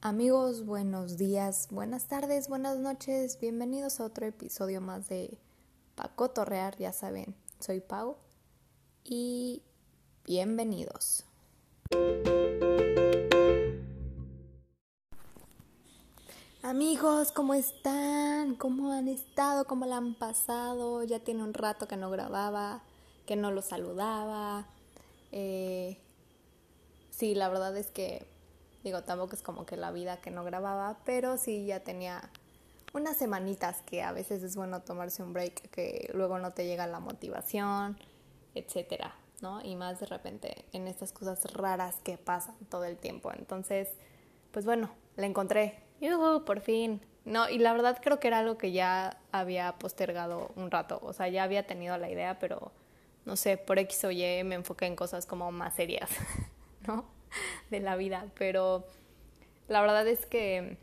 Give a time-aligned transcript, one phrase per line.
[0.00, 5.36] Amigos, buenos días, buenas tardes, buenas noches, bienvenidos a otro episodio más de
[5.96, 8.16] Paco Torrear, ya saben, soy Pau
[9.02, 9.60] y
[10.24, 11.24] bienvenidos.
[16.62, 18.54] Amigos, ¿cómo están?
[18.54, 19.64] ¿Cómo han estado?
[19.66, 21.02] ¿Cómo la han pasado?
[21.02, 22.84] Ya tiene un rato que no grababa,
[23.26, 24.68] que no los saludaba.
[25.32, 25.98] Eh,
[27.10, 28.37] sí, la verdad es que
[28.84, 32.30] Digo, tampoco es como que la vida que no grababa, pero sí ya tenía
[32.92, 36.86] unas semanitas que a veces es bueno tomarse un break, que luego no te llega
[36.86, 37.98] la motivación,
[38.54, 39.60] etcétera, ¿no?
[39.64, 43.32] Y más de repente en estas cosas raras que pasan todo el tiempo.
[43.32, 43.88] Entonces,
[44.52, 45.82] pues bueno, la encontré.
[46.00, 46.44] ¡Yuhu!
[46.44, 47.00] Por fin.
[47.24, 50.98] No, y la verdad creo que era algo que ya había postergado un rato.
[51.02, 52.72] O sea, ya había tenido la idea, pero
[53.26, 56.08] no sé, por X o Y me enfoqué en cosas como más serias,
[56.86, 57.04] ¿no?
[57.70, 58.86] de la vida, pero
[59.68, 60.78] la verdad es que,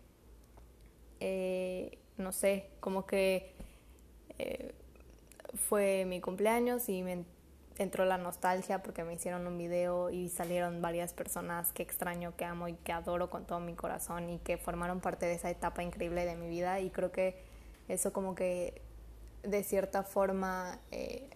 [1.20, 3.54] eh, no sé, como que
[4.38, 4.74] eh,
[5.54, 7.26] fue mi cumpleaños y me
[7.78, 12.46] entró la nostalgia porque me hicieron un video y salieron varias personas que extraño, que
[12.46, 15.84] amo y que adoro con todo mi corazón y que formaron parte de esa etapa
[15.84, 16.80] increíble de mi vida.
[16.80, 17.38] Y creo que
[17.88, 18.82] eso como que
[19.44, 21.30] de cierta forma, eh,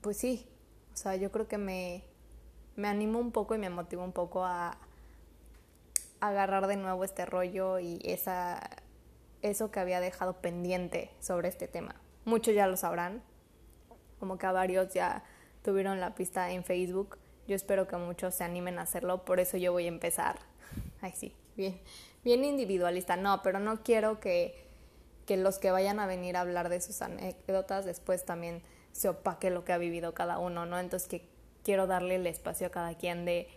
[0.00, 0.46] pues sí,
[0.92, 2.04] o sea, yo creo que me,
[2.80, 4.76] me animo un poco y me motivo un poco a,
[6.20, 8.60] agarrar de nuevo este rollo y esa,
[9.40, 11.94] eso que había dejado pendiente sobre este tema.
[12.24, 13.22] Muchos ya lo sabrán,
[14.18, 15.24] como que a varios ya
[15.62, 17.18] tuvieron la pista en Facebook.
[17.48, 20.38] Yo espero que muchos se animen a hacerlo, por eso yo voy a empezar.
[21.00, 21.80] Ay, sí, bien,
[22.22, 23.16] bien individualista.
[23.16, 24.66] No, pero no quiero que,
[25.26, 29.48] que los que vayan a venir a hablar de sus anécdotas después también se opaque
[29.48, 30.78] lo que ha vivido cada uno, ¿no?
[30.78, 33.48] Entonces que quiero darle el espacio a cada quien de,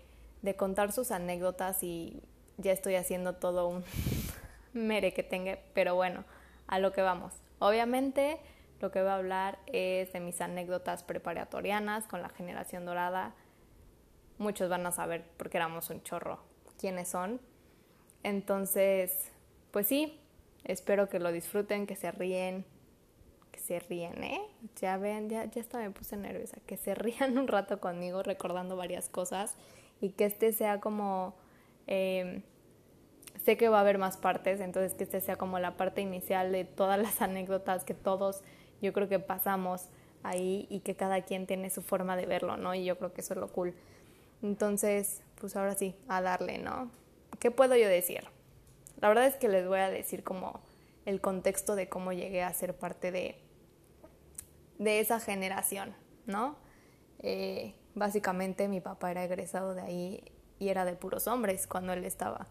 [0.42, 2.22] de contar sus anécdotas y
[2.58, 3.84] ya estoy haciendo todo un
[4.73, 6.24] mere que tenga, pero bueno,
[6.68, 7.34] a lo que vamos.
[7.59, 8.40] Obviamente
[8.80, 13.34] lo que voy a hablar es de mis anécdotas preparatorianas con la generación dorada.
[14.38, 16.40] Muchos van a saber porque éramos un chorro
[16.78, 17.40] quiénes son.
[18.24, 19.31] Entonces,
[19.72, 20.19] pues sí,
[20.66, 22.66] espero que lo disfruten, que se ríen,
[23.66, 24.41] se ríen, ¿eh?
[24.81, 28.75] Ya ven, ya, ya hasta me puse nerviosa, que se rían un rato conmigo recordando
[28.75, 29.56] varias cosas
[30.01, 31.34] y que este sea como,
[31.88, 32.41] em,
[33.44, 36.51] sé que va a haber más partes, entonces que este sea como la parte inicial
[36.51, 38.41] de todas las anécdotas que todos
[38.81, 39.88] yo creo que pasamos
[40.24, 42.75] ahí y que cada quien tiene su forma de verlo, ¿no?
[42.75, 43.74] Y yo creo que eso es lo cool.
[44.41, 46.91] Entonces, pues ahora sí, a darle, ¿no?
[47.40, 48.25] ¿Qué puedo yo decir?
[49.00, 50.59] La verdad es que les voy a decir como
[51.06, 53.38] el contexto de cómo llegué a ser parte de,
[54.79, 55.95] de esa generación,
[56.25, 56.56] ¿no?
[57.19, 60.23] Eh, básicamente mi papá era egresado de ahí
[60.59, 62.47] y era de puros hombres cuando él estaba.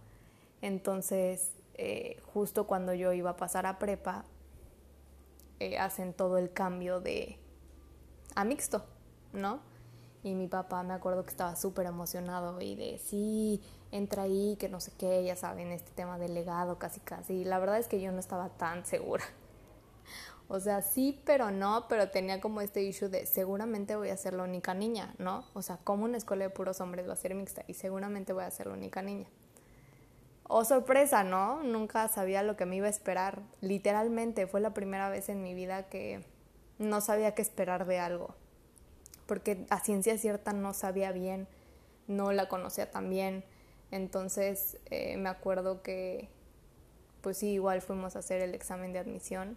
[0.61, 4.25] Entonces, eh, justo cuando yo iba a pasar a prepa,
[5.61, 7.39] eh, hacen todo el cambio de
[8.35, 8.85] a mixto,
[9.33, 9.61] ¿no?
[10.23, 14.69] Y mi papá me acuerdo que estaba súper emocionado y de sí, entra ahí, que
[14.69, 17.45] no sé qué, ya saben, este tema del legado casi casi.
[17.45, 19.25] La verdad es que yo no estaba tan segura.
[20.55, 24.35] O sea, sí, pero no, pero tenía como este issue de seguramente voy a ser
[24.35, 25.47] la única niña, ¿no?
[25.55, 28.45] O sea, como una escuela de puros hombres va a ser mixta y seguramente voy
[28.45, 29.27] a ser la única niña.
[30.43, 31.63] Oh, sorpresa, ¿no?
[31.63, 33.41] Nunca sabía lo que me iba a esperar.
[33.63, 36.23] Literalmente fue la primera vez en mi vida que
[36.79, 38.35] no sabía qué esperar de algo.
[39.25, 41.49] Porque a ciencia cierta no sabía bien,
[42.09, 43.43] no la conocía tan bien.
[43.91, 46.29] Entonces eh, me acuerdo que,
[47.23, 49.57] pues sí, igual fuimos a hacer el examen de admisión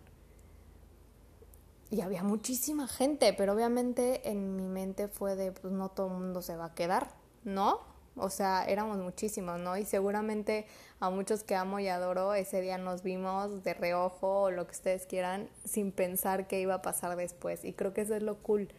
[1.91, 6.41] y había muchísima gente, pero obviamente en mi mente fue de, pues no todo mundo
[6.41, 7.09] se va a quedar,
[7.44, 7.79] ¿no?
[8.18, 9.78] O sea, éramos muchísimos, ¿no?
[9.78, 10.66] Y seguramente
[11.00, 14.72] a muchos que amo y adoro, ese día nos vimos de reojo o lo que
[14.72, 17.66] ustedes quieran, sin pensar qué iba a pasar después.
[17.66, 18.69] Y creo que eso es lo cool,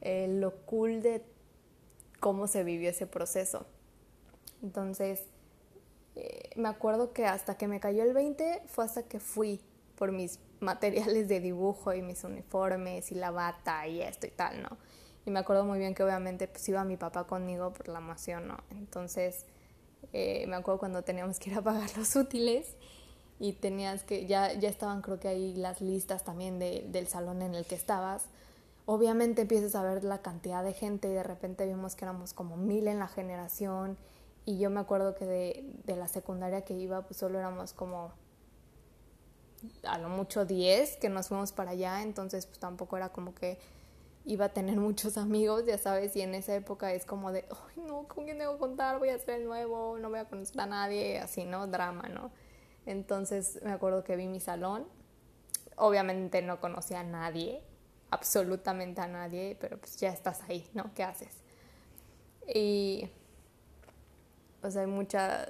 [0.00, 1.24] eh, lo cool de
[2.18, 3.64] cómo se vivió ese proceso.
[4.62, 5.22] Entonces,
[6.16, 9.60] eh, me acuerdo que hasta que me cayó el 20 fue hasta que fui
[9.96, 14.62] por mis materiales de dibujo y mis uniformes y la bata y esto y tal,
[14.62, 14.76] ¿no?
[15.26, 18.48] Y me acuerdo muy bien que obviamente pues iba mi papá conmigo por la emoción,
[18.48, 18.58] ¿no?
[18.70, 19.46] Entonces
[20.12, 22.76] eh, me acuerdo cuando teníamos que ir a pagar los útiles
[23.38, 27.42] y tenías que, ya, ya estaban creo que ahí las listas también de, del salón
[27.42, 28.26] en el que estabas.
[28.86, 32.56] Obviamente empiezas a ver la cantidad de gente y de repente vimos que éramos como
[32.56, 33.96] mil en la generación
[34.44, 38.12] y yo me acuerdo que de, de la secundaria que iba pues solo éramos como
[39.84, 43.58] a lo mucho 10 que nos fuimos para allá, entonces pues tampoco era como que
[44.24, 47.82] iba a tener muchos amigos, ya sabes, y en esa época es como de, ay,
[47.86, 48.98] no, ¿con quién debo contar?
[48.98, 51.66] Voy a ser el nuevo, no voy a conocer a nadie, así, ¿no?
[51.66, 52.30] Drama, ¿no?
[52.86, 54.86] Entonces me acuerdo que vi mi salón,
[55.76, 57.62] obviamente no conocía a nadie,
[58.10, 60.92] absolutamente a nadie, pero pues ya estás ahí, ¿no?
[60.94, 61.42] ¿Qué haces?
[62.46, 63.08] Y
[64.60, 65.48] pues hay mucha,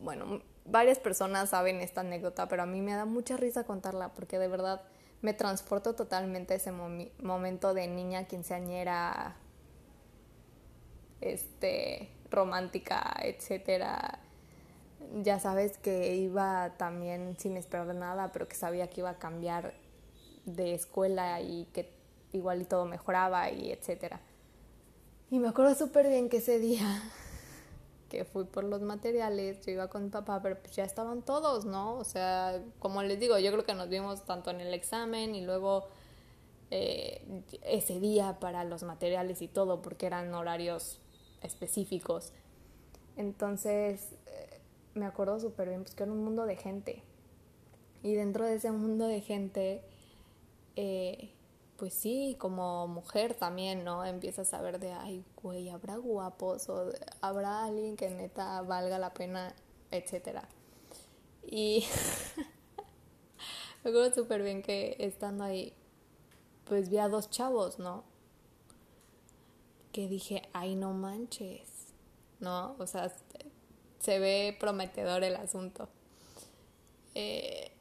[0.00, 4.38] bueno, varias personas saben esta anécdota, pero a mí me da mucha risa contarla porque
[4.38, 4.82] de verdad
[5.22, 9.36] me transporto totalmente a ese momento de niña quinceañera,
[11.20, 14.20] este, romántica, etcétera.
[15.22, 19.74] Ya sabes que iba también sin esperar nada, pero que sabía que iba a cambiar
[20.44, 21.92] de escuela y que
[22.32, 24.20] igual y todo mejoraba y etcétera.
[25.30, 27.02] Y me acuerdo súper bien que ese día
[28.10, 31.96] que fui por los materiales, yo iba con papá, pero pues ya estaban todos, ¿no?
[31.96, 35.42] O sea, como les digo, yo creo que nos vimos tanto en el examen y
[35.42, 35.86] luego
[36.70, 37.22] eh,
[37.62, 41.00] ese día para los materiales y todo, porque eran horarios
[41.42, 42.32] específicos.
[43.16, 44.60] Entonces, eh,
[44.94, 47.02] me acuerdo súper bien, pues que era un mundo de gente.
[48.02, 49.82] Y dentro de ese mundo de gente,
[50.74, 51.30] eh,
[51.80, 54.04] pues sí, como mujer también, ¿no?
[54.04, 56.92] Empiezas a ver de, ay, güey, ¿habrá guapos o
[57.22, 59.54] habrá alguien que neta valga la pena,
[59.90, 60.46] etcétera?
[61.42, 61.86] Y
[63.82, 65.72] me acuerdo súper bien que estando ahí,
[66.66, 68.04] pues vi a dos chavos, ¿no?
[69.90, 71.94] Que dije, ay, no manches,
[72.40, 72.76] ¿no?
[72.78, 73.10] O sea,
[74.00, 75.88] se ve prometedor el asunto.
[77.14, 77.72] Eh,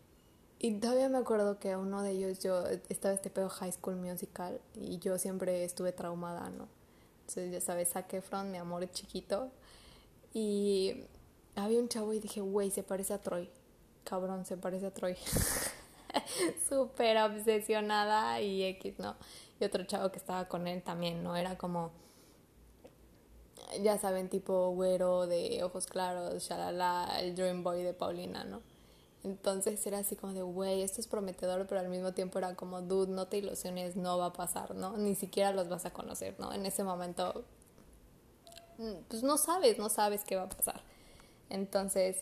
[0.59, 4.59] y todavía me acuerdo que uno de ellos, yo estaba este pedo High School Musical
[4.75, 6.67] y yo siempre estuve traumada, ¿no?
[7.21, 9.51] Entonces, ya sabes, saqué Efron, mi amor chiquito.
[10.33, 11.05] Y
[11.55, 13.49] había un chavo y dije, güey, se parece a Troy.
[14.03, 15.15] Cabrón, se parece a Troy.
[16.69, 19.15] Súper obsesionada y X, ¿no?
[19.61, 21.37] Y otro chavo que estaba con él también, ¿no?
[21.37, 21.91] Era como,
[23.81, 28.61] ya saben, tipo güero de ojos claros, shalala, el Dream Boy de Paulina, ¿no?
[29.23, 32.81] Entonces era así como de, güey, esto es prometedor, pero al mismo tiempo era como,
[32.81, 34.95] dude, no te ilusiones, no va a pasar, ¿no?
[34.97, 36.53] Ni siquiera los vas a conocer, ¿no?
[36.53, 37.43] En ese momento,
[38.77, 40.81] mm, pues no sabes, no sabes qué va a pasar.
[41.49, 42.17] Entonces,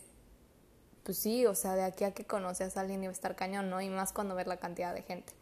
[1.04, 3.70] pues sí, o sea, de aquí a que conoces a alguien iba a estar cañón,
[3.70, 3.80] ¿no?
[3.80, 5.32] Y más cuando ver la cantidad de gente.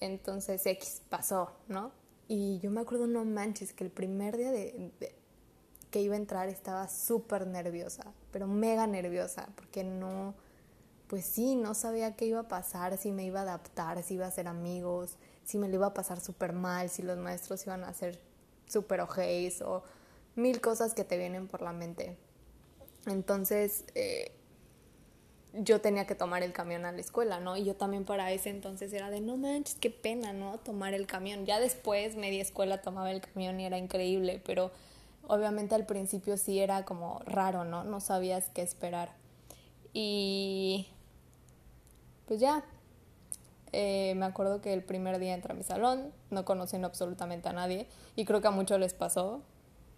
[0.00, 1.90] Entonces, X pasó, ¿no?
[2.28, 4.92] Y yo me acuerdo, no manches, que el primer día de
[5.90, 10.34] que iba a entrar estaba súper nerviosa, pero mega nerviosa, porque no
[11.08, 14.26] pues sí, no sabía qué iba a pasar, si me iba a adaptar, si iba
[14.26, 17.84] a ser amigos, si me lo iba a pasar súper mal, si los maestros iban
[17.84, 18.18] a ser
[18.66, 19.84] súper ojeis o
[20.34, 22.16] mil cosas que te vienen por la mente.
[23.06, 24.32] Entonces, eh,
[25.52, 27.56] yo tenía que tomar el camión a la escuela, ¿no?
[27.56, 30.58] Y yo también para ese entonces era de, no manches, qué pena, ¿no?
[30.58, 31.46] Tomar el camión.
[31.46, 34.70] Ya después, media escuela tomaba el camión y era increíble, pero
[35.28, 37.84] obviamente al principio sí era como raro, ¿no?
[37.84, 39.14] No sabías qué esperar.
[39.92, 40.88] Y
[42.26, 42.64] pues ya,
[43.72, 47.52] eh, me acuerdo que el primer día entré a mi salón, no conociendo absolutamente a
[47.52, 49.42] nadie, y creo que a muchos les pasó,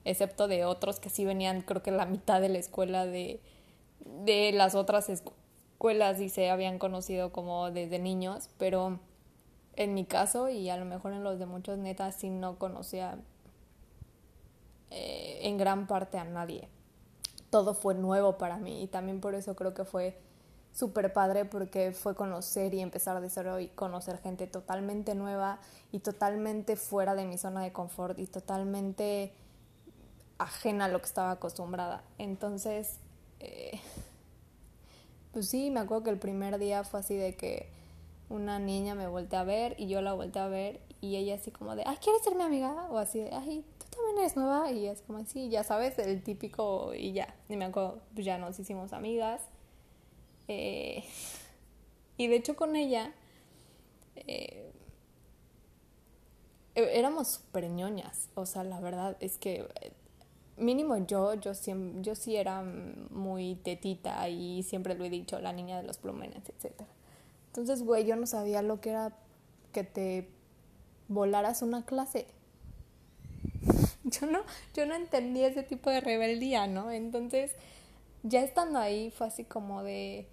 [0.05, 3.41] excepto de otros que sí venían, creo que la mitad de la escuela de,
[4.25, 9.01] de las otras escuelas y se habían conocido como desde niños, pero
[9.77, 13.19] en mi caso y a lo mejor en los de muchos netas sí no conocía
[14.91, 16.69] eh, en gran parte a nadie.
[17.51, 20.19] Todo fue nuevo para mí y también por eso creo que fue
[20.79, 25.59] súper padre porque fue conocer y empezar de cero y conocer gente totalmente nueva
[25.91, 29.33] y totalmente fuera de mi zona de confort y totalmente
[30.39, 32.05] ajena a lo que estaba acostumbrada.
[32.19, 32.99] Entonces,
[33.41, 33.81] eh,
[35.33, 37.69] pues sí, me acuerdo que el primer día fue así de que
[38.29, 41.51] una niña me volteó a ver y yo la volteé a ver y ella así
[41.51, 42.87] como de, ay, ¿quieres ser mi amiga?
[42.91, 46.23] O así de, ay, tú también eres nueva y es como así, ya sabes, el
[46.23, 49.41] típico y ya, y me acuerdo, pues ya nos hicimos amigas
[50.49, 51.05] eh,
[52.17, 53.13] y de hecho con ella
[54.17, 54.73] eh,
[56.75, 58.29] e-, éramos súper ñoñas.
[58.35, 59.93] O sea, la verdad es que eh,
[60.57, 65.53] mínimo yo, yo, siempre, yo sí era muy tetita y siempre lo he dicho, la
[65.53, 66.73] niña de los plumenes, etc.
[67.49, 69.13] Entonces, güey, yo no sabía lo que era
[69.73, 70.29] que te
[71.09, 72.27] volaras una clase.
[74.05, 74.41] Yo no,
[74.75, 76.91] yo no entendía ese tipo de rebeldía, ¿no?
[76.91, 77.53] Entonces,
[78.23, 80.27] ya estando ahí fue así como de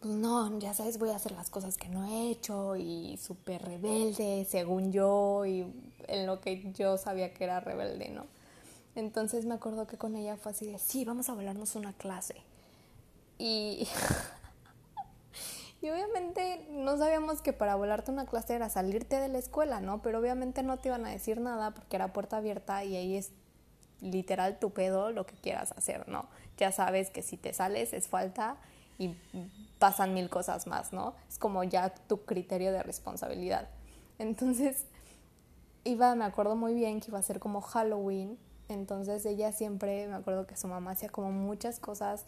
[0.00, 3.62] pues no, ya sabes, voy a hacer las cosas que no he hecho y súper
[3.62, 5.66] rebelde, según yo, y
[6.06, 8.26] en lo que yo sabía que era rebelde, ¿no?
[8.94, 12.36] Entonces me acuerdo que con ella fue así de, sí, vamos a volarnos una clase.
[13.38, 13.86] Y,
[15.80, 20.02] Y obviamente no sabíamos que para volarte una clase era salirte de la escuela, ¿no?
[20.02, 23.30] Pero obviamente no te iban a decir nada porque era puerta abierta y ahí es
[24.00, 26.28] literal tu pedo lo que quieras hacer, ¿no?
[26.56, 28.56] Ya sabes que si te sales es falta
[28.98, 29.16] y
[29.78, 31.14] pasan mil cosas más, ¿no?
[31.28, 33.68] Es como ya tu criterio de responsabilidad.
[34.18, 34.86] Entonces,
[35.84, 38.38] iba, me acuerdo muy bien que iba a ser como Halloween,
[38.68, 42.26] entonces ella siempre, me acuerdo que su mamá hacía como muchas cosas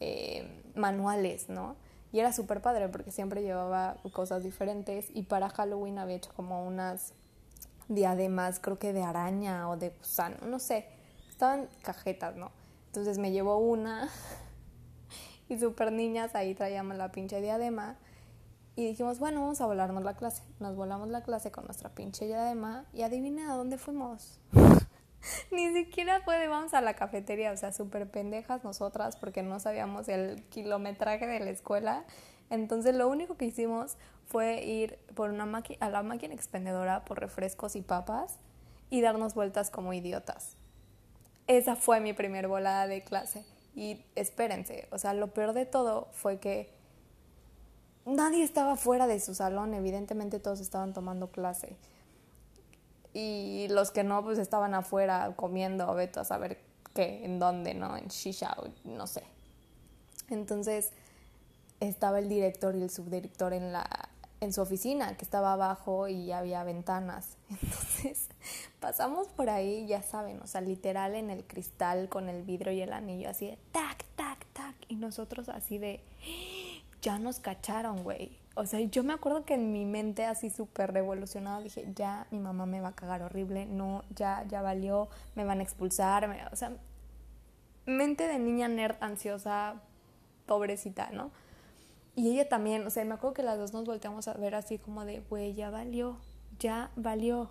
[0.00, 1.76] eh, manuales, ¿no?
[2.12, 6.66] Y era súper padre porque siempre llevaba cosas diferentes y para Halloween había hecho como
[6.66, 7.12] unas
[7.88, 10.86] diademas, creo que de araña o de gusano, no sé,
[11.28, 12.50] estaban cajetas, ¿no?
[12.86, 14.08] Entonces me llevó una
[15.48, 17.96] y súper niñas ahí traíamos la pinche diadema
[18.76, 20.42] y dijimos, bueno, vamos a volarnos la clase.
[20.60, 24.38] Nos volamos la clase con nuestra pinche diadema y adivina a dónde fuimos.
[25.50, 29.58] Ni siquiera fue de vamos a la cafetería, o sea, súper pendejas nosotras porque no
[29.60, 32.04] sabíamos el kilometraje de la escuela.
[32.50, 37.76] Entonces lo único que hicimos fue ir por una a la máquina expendedora por refrescos
[37.76, 38.38] y papas
[38.90, 40.56] y darnos vueltas como idiotas.
[41.46, 43.44] Esa fue mi primer volada de clase.
[43.76, 46.72] Y espérense, o sea, lo peor de todo fue que
[48.04, 51.76] nadie estaba fuera de su salón, evidentemente todos estaban tomando clase
[53.18, 56.58] y los que no, pues estaban afuera comiendo, veto a saber
[56.94, 57.96] qué, en dónde, ¿no?
[57.96, 58.54] En shisha,
[58.84, 59.22] no sé.
[60.28, 60.92] Entonces
[61.80, 63.88] estaba el director y el subdirector en la
[64.40, 67.36] en su oficina que estaba abajo y había ventanas.
[67.50, 68.28] Entonces
[68.80, 72.80] pasamos por ahí, ya saben, o sea, literal en el cristal con el vidrio y
[72.82, 74.74] el anillo así de tac, tac, tac.
[74.88, 76.00] Y nosotros así de,
[77.02, 80.90] ya nos cacharon, güey o sea, yo me acuerdo que en mi mente así súper
[80.90, 85.44] revolucionada dije, ya mi mamá me va a cagar horrible, no, ya, ya valió, me
[85.44, 86.72] van a expulsar, o sea,
[87.84, 89.74] mente de niña nerd ansiosa,
[90.46, 91.32] pobrecita, ¿no?
[92.16, 94.78] Y ella también, o sea, me acuerdo que las dos nos volteamos a ver así
[94.78, 96.18] como de, güey, ya valió,
[96.58, 97.50] ya valió.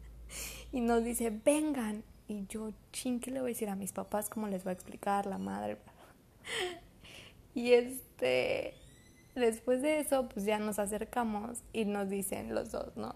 [0.72, 2.04] y nos dice, vengan.
[2.28, 4.30] Y yo, ching, ¿qué le voy a decir a mis papás?
[4.30, 5.76] ¿Cómo les voy a explicar la madre?
[7.54, 8.74] y este,
[9.38, 13.14] Después de eso, pues ya nos acercamos y nos dicen los dos, ¿no?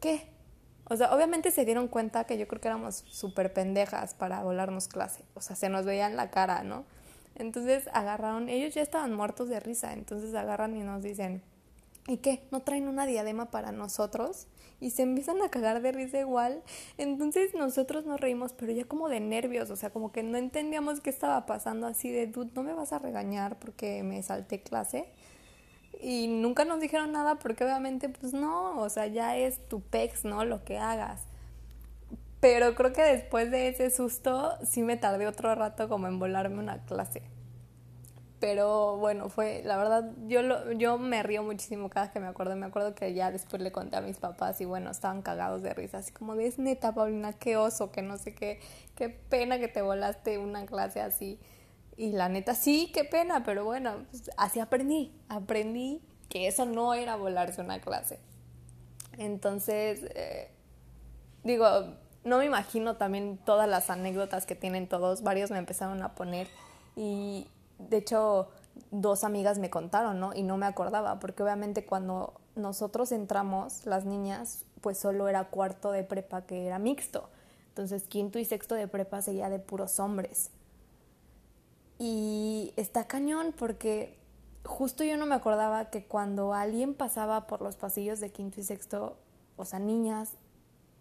[0.00, 0.28] ¿Qué?
[0.86, 4.88] O sea, obviamente se dieron cuenta que yo creo que éramos súper pendejas para volarnos
[4.88, 5.24] clase.
[5.34, 6.84] O sea, se nos veía en la cara, ¿no?
[7.36, 11.42] Entonces agarraron, ellos ya estaban muertos de risa, entonces agarran y nos dicen,
[12.06, 12.46] ¿y qué?
[12.50, 14.46] ¿No traen una diadema para nosotros?
[14.80, 16.62] Y se empiezan a cagar de risa igual.
[16.98, 21.00] Entonces nosotros nos reímos, pero ya como de nervios, o sea, como que no entendíamos
[21.00, 25.08] qué estaba pasando, así de, dude, no me vas a regañar porque me salté clase.
[26.00, 30.24] Y nunca nos dijeron nada porque obviamente, pues no, o sea, ya es tu pex,
[30.24, 30.44] ¿no?
[30.44, 31.22] Lo que hagas.
[32.44, 36.58] Pero creo que después de ese susto sí me tardé otro rato como en volarme
[36.58, 37.22] una clase
[38.44, 42.54] pero bueno, fue, la verdad, yo, lo, yo me río muchísimo cada que me acuerdo,
[42.56, 45.72] me acuerdo que ya después le conté a mis papás y bueno, estaban cagados de
[45.72, 48.60] risa, así como es neta, Paulina, qué oso, que no sé qué,
[48.96, 51.40] qué pena que te volaste una clase así.
[51.96, 56.92] Y la neta, sí, qué pena, pero bueno, pues, así aprendí, aprendí que eso no
[56.92, 58.18] era volarse una clase.
[59.16, 60.50] Entonces, eh,
[61.44, 66.14] digo, no me imagino también todas las anécdotas que tienen todos, varios me empezaron a
[66.14, 66.48] poner
[66.96, 68.48] y, de hecho,
[68.90, 70.34] dos amigas me contaron, ¿no?
[70.34, 75.92] Y no me acordaba, porque obviamente cuando nosotros entramos, las niñas, pues solo era cuarto
[75.92, 77.28] de prepa que era mixto.
[77.68, 80.50] Entonces, quinto y sexto de prepa seguía de puros hombres.
[81.98, 84.18] Y está cañón porque
[84.64, 88.64] justo yo no me acordaba que cuando alguien pasaba por los pasillos de quinto y
[88.64, 89.16] sexto,
[89.56, 90.32] o sea, niñas,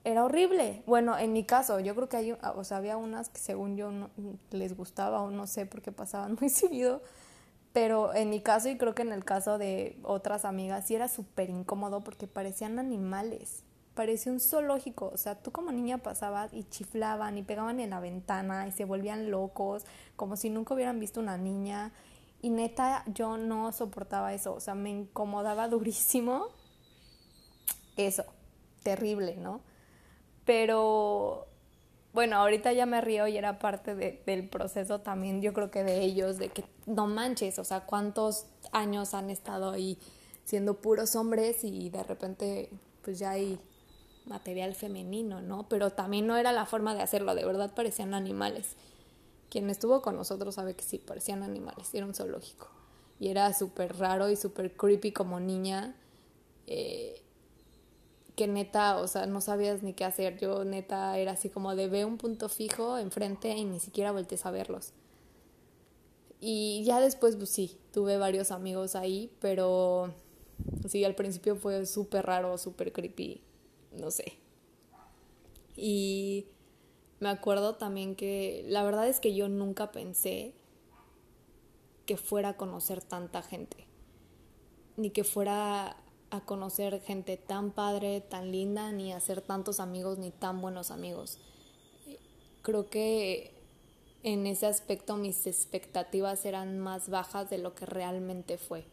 [0.03, 0.83] era horrible.
[0.85, 3.91] Bueno, en mi caso, yo creo que hay, o sea, había unas que según yo
[3.91, 4.09] no,
[4.51, 7.01] les gustaba o no sé por qué pasaban muy seguido,
[7.71, 11.07] pero en mi caso y creo que en el caso de otras amigas sí era
[11.07, 13.63] súper incómodo porque parecían animales,
[13.95, 17.99] parecía un zoológico, o sea, tú como niña pasabas y chiflaban y pegaban en la
[17.99, 21.91] ventana y se volvían locos, como si nunca hubieran visto una niña.
[22.41, 26.47] Y neta, yo no soportaba eso, o sea, me incomodaba durísimo
[27.95, 28.25] eso,
[28.83, 29.61] terrible, ¿no?
[30.45, 31.47] Pero
[32.13, 36.01] bueno, ahorita ya me río y era parte del proceso también, yo creo que de
[36.01, 39.97] ellos, de que no manches, o sea, cuántos años han estado ahí
[40.45, 42.69] siendo puros hombres y de repente
[43.01, 43.59] pues ya hay
[44.25, 45.67] material femenino, ¿no?
[45.67, 48.75] Pero también no era la forma de hacerlo, de verdad parecían animales.
[49.49, 52.69] Quien estuvo con nosotros sabe que sí, parecían animales, era un zoológico.
[53.19, 55.95] Y era súper raro y súper creepy como niña.
[56.67, 57.22] Eh,
[58.35, 60.37] que neta, o sea, no sabías ni qué hacer.
[60.39, 64.45] Yo neta era así como de ve un punto fijo enfrente y ni siquiera voltees
[64.45, 64.93] a verlos.
[66.39, 70.13] Y ya después, pues sí, tuve varios amigos ahí, pero
[70.87, 73.41] sí, al principio fue súper raro, súper creepy,
[73.93, 74.33] no sé.
[75.75, 76.47] Y
[77.19, 80.53] me acuerdo también que la verdad es que yo nunca pensé
[82.05, 83.87] que fuera a conocer tanta gente,
[84.97, 86.02] ni que fuera
[86.33, 90.89] a conocer gente tan padre, tan linda, ni a hacer tantos amigos, ni tan buenos
[90.89, 91.37] amigos.
[92.63, 93.53] Creo que
[94.23, 98.83] en ese aspecto mis expectativas eran más bajas de lo que realmente fue.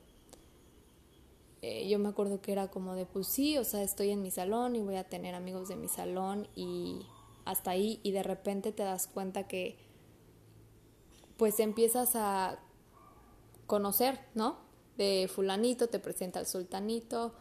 [1.63, 4.31] Eh, yo me acuerdo que era como de, pues sí, o sea, estoy en mi
[4.31, 7.07] salón y voy a tener amigos de mi salón y
[7.47, 9.79] hasta ahí y de repente te das cuenta que
[11.39, 12.59] pues empiezas a
[13.67, 14.70] conocer, ¿no?
[15.00, 17.33] De fulanito te presenta al sultanito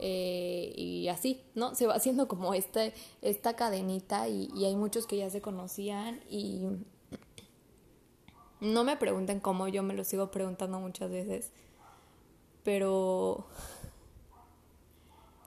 [0.00, 1.76] eh, y así, ¿no?
[1.76, 2.90] Se va haciendo como esta,
[3.22, 6.62] esta cadenita y, y hay muchos que ya se conocían y
[8.58, 11.52] no me pregunten cómo, yo me lo sigo preguntando muchas veces,
[12.64, 13.46] pero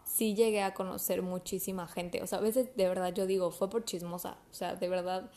[0.05, 2.23] sí llegué a conocer muchísima gente.
[2.23, 4.37] O sea, a veces de verdad yo digo, fue por chismosa.
[4.51, 5.29] O sea, de verdad,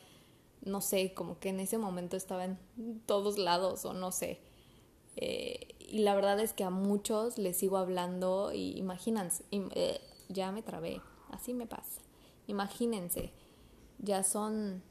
[0.63, 2.59] no sé, como que en ese momento estaba en
[3.07, 4.39] todos lados o no sé.
[5.17, 10.53] Eh, y la verdad es que a muchos les sigo hablando y imagínense, eh, ya
[10.53, 12.01] me trabé, así me pasa.
[12.47, 13.33] Imagínense,
[13.99, 14.83] ya son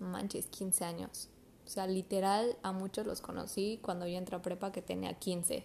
[0.00, 1.28] manches, 15 años.
[1.64, 5.64] O sea, literal, a muchos los conocí cuando yo entré a prepa que tenía 15.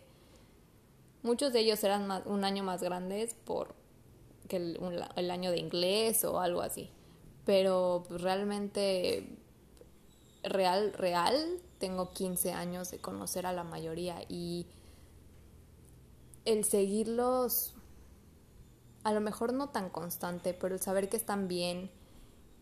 [1.24, 3.75] Muchos de ellos eran un año más grandes por
[4.48, 6.91] que el, año de inglés o algo así.
[7.46, 9.27] Pero pues, realmente,
[10.44, 14.65] real, real, tengo 15 años de conocer a la mayoría y
[16.46, 17.75] el seguirlos,
[19.04, 21.92] a lo mejor no tan constante, pero el saber que están bien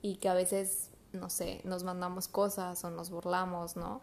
[0.02, 4.02] y que a veces no sé, nos mandamos cosas o nos burlamos, ¿no?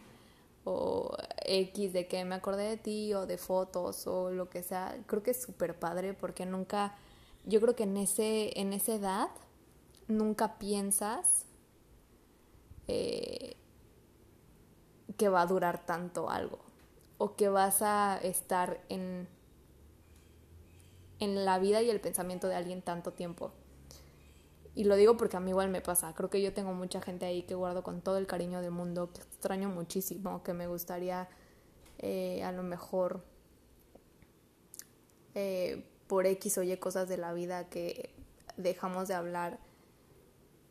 [0.64, 4.96] O X de que me acordé de ti o de fotos o lo que sea.
[5.06, 6.94] Creo que es súper padre porque nunca,
[7.44, 9.28] yo creo que en, ese, en esa edad
[10.08, 11.44] nunca piensas
[12.88, 13.58] eh,
[15.20, 16.60] que va a durar tanto algo
[17.18, 19.28] o que vas a estar en,
[21.18, 23.52] en la vida y el pensamiento de alguien tanto tiempo.
[24.74, 26.14] Y lo digo porque a mí igual me pasa.
[26.14, 29.12] Creo que yo tengo mucha gente ahí que guardo con todo el cariño del mundo,
[29.12, 31.28] que extraño muchísimo, que me gustaría
[31.98, 33.22] eh, a lo mejor
[35.34, 38.14] eh, por X o Y cosas de la vida que
[38.56, 39.58] dejamos de hablar,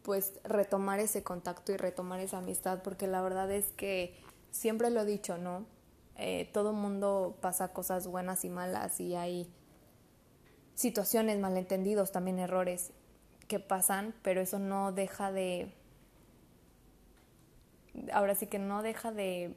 [0.01, 5.01] pues retomar ese contacto y retomar esa amistad, porque la verdad es que siempre lo
[5.01, 5.65] he dicho, ¿no?
[6.17, 9.49] Eh, todo mundo pasa cosas buenas y malas y hay
[10.75, 12.91] situaciones, malentendidos, también errores
[13.47, 15.73] que pasan, pero eso no deja de...
[18.13, 19.55] Ahora sí que no deja de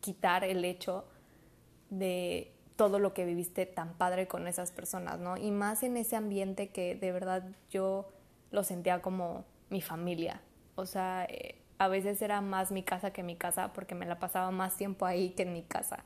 [0.00, 1.04] quitar el hecho
[1.90, 5.36] de todo lo que viviste tan padre con esas personas, ¿no?
[5.36, 8.08] Y más en ese ambiente que de verdad yo
[8.50, 10.42] lo sentía como mi familia.
[10.74, 14.20] O sea, eh, a veces era más mi casa que mi casa porque me la
[14.20, 16.04] pasaba más tiempo ahí que en mi casa,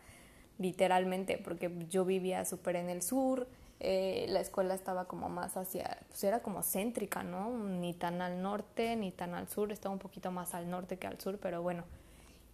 [0.58, 3.46] literalmente, porque yo vivía súper en el sur,
[3.78, 7.50] eh, la escuela estaba como más hacia, pues era como céntrica, ¿no?
[7.50, 11.06] Ni tan al norte ni tan al sur, estaba un poquito más al norte que
[11.06, 11.84] al sur, pero bueno.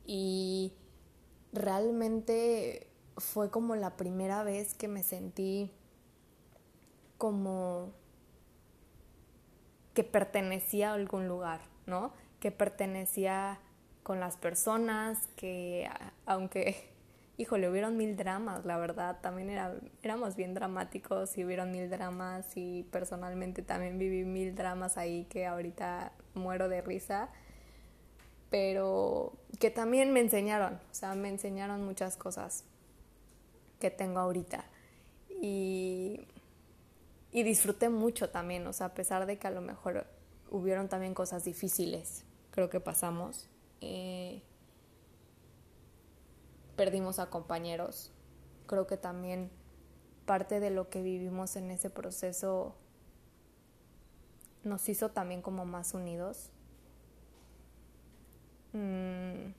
[0.04, 0.72] Y
[1.52, 5.70] realmente fue como la primera vez que me sentí
[7.18, 7.92] como
[9.94, 12.12] que pertenecía a algún lugar, ¿no?
[12.42, 13.60] Que pertenecía
[14.02, 15.88] con las personas, que
[16.26, 16.90] aunque
[17.36, 22.46] híjole, hubieron mil dramas, la verdad, también era, éramos bien dramáticos y hubieron mil dramas
[22.56, 27.30] y personalmente también viví mil dramas ahí que ahorita muero de risa,
[28.50, 32.64] pero que también me enseñaron, o sea, me enseñaron muchas cosas
[33.80, 34.64] que tengo ahorita.
[35.40, 36.26] Y,
[37.32, 40.06] y disfruté mucho también, o sea, a pesar de que a lo mejor
[40.50, 43.48] hubieron también cosas difíciles, creo que pasamos.
[43.80, 44.42] Eh,
[46.76, 48.12] perdimos a compañeros.
[48.66, 49.50] Creo que también
[50.24, 52.76] parte de lo que vivimos en ese proceso
[54.62, 56.50] nos hizo también como más unidos.
[58.72, 59.52] Mm,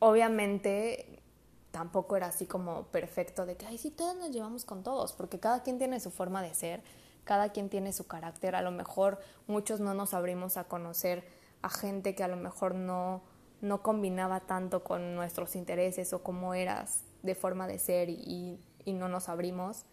[0.00, 1.22] obviamente
[1.70, 5.38] tampoco era así como perfecto de que, ay, sí, todos nos llevamos con todos, porque
[5.38, 6.82] cada quien tiene su forma de ser,
[7.24, 11.24] cada quien tiene su carácter, a lo mejor muchos no nos abrimos a conocer
[11.62, 13.22] a gente que a lo mejor no
[13.60, 19.06] no combinaba tanto con nuestros intereses o cómo eras de forma de ser y, no
[19.10, 19.84] nos abrimos.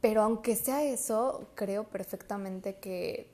[0.00, 3.32] Pero aunque sea eso, creo perfectamente que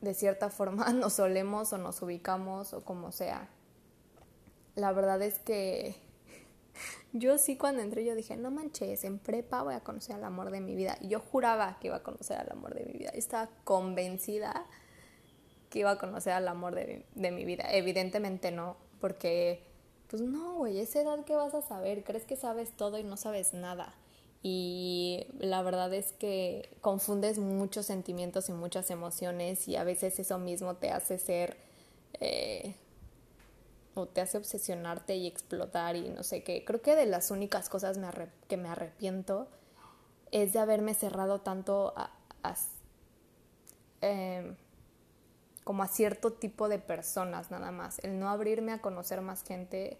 [0.00, 3.48] de cierta forma nos solemos o nos ubicamos o como sea.
[4.74, 5.94] la verdad es que
[7.12, 10.50] yo sí cuando entré yo dije, no manches, en prepa voy a conocer al amor
[10.50, 10.96] de mi vida.
[11.00, 13.10] Y yo juraba que iba a conocer al amor de mi vida.
[13.10, 14.66] estaba convencida
[15.70, 17.64] que iba a conocer al amor de, de mi vida.
[17.70, 19.62] Evidentemente no, porque
[20.10, 23.16] pues no, güey, esa edad que vas a saber, crees que sabes todo y no
[23.16, 23.94] sabes nada.
[24.42, 30.38] Y la verdad es que confundes muchos sentimientos y muchas emociones y a veces eso
[30.38, 31.56] mismo te hace ser
[32.20, 32.74] eh,
[33.94, 36.64] o te hace obsesionarte y explotar y no sé qué.
[36.64, 37.98] Creo que de las únicas cosas
[38.48, 39.46] que me arrepiento
[40.32, 42.10] es de haberme cerrado tanto a,
[44.00, 44.56] em,
[45.70, 48.00] como a cierto tipo de personas nada más.
[48.00, 49.98] El no abrirme a conocer más gente,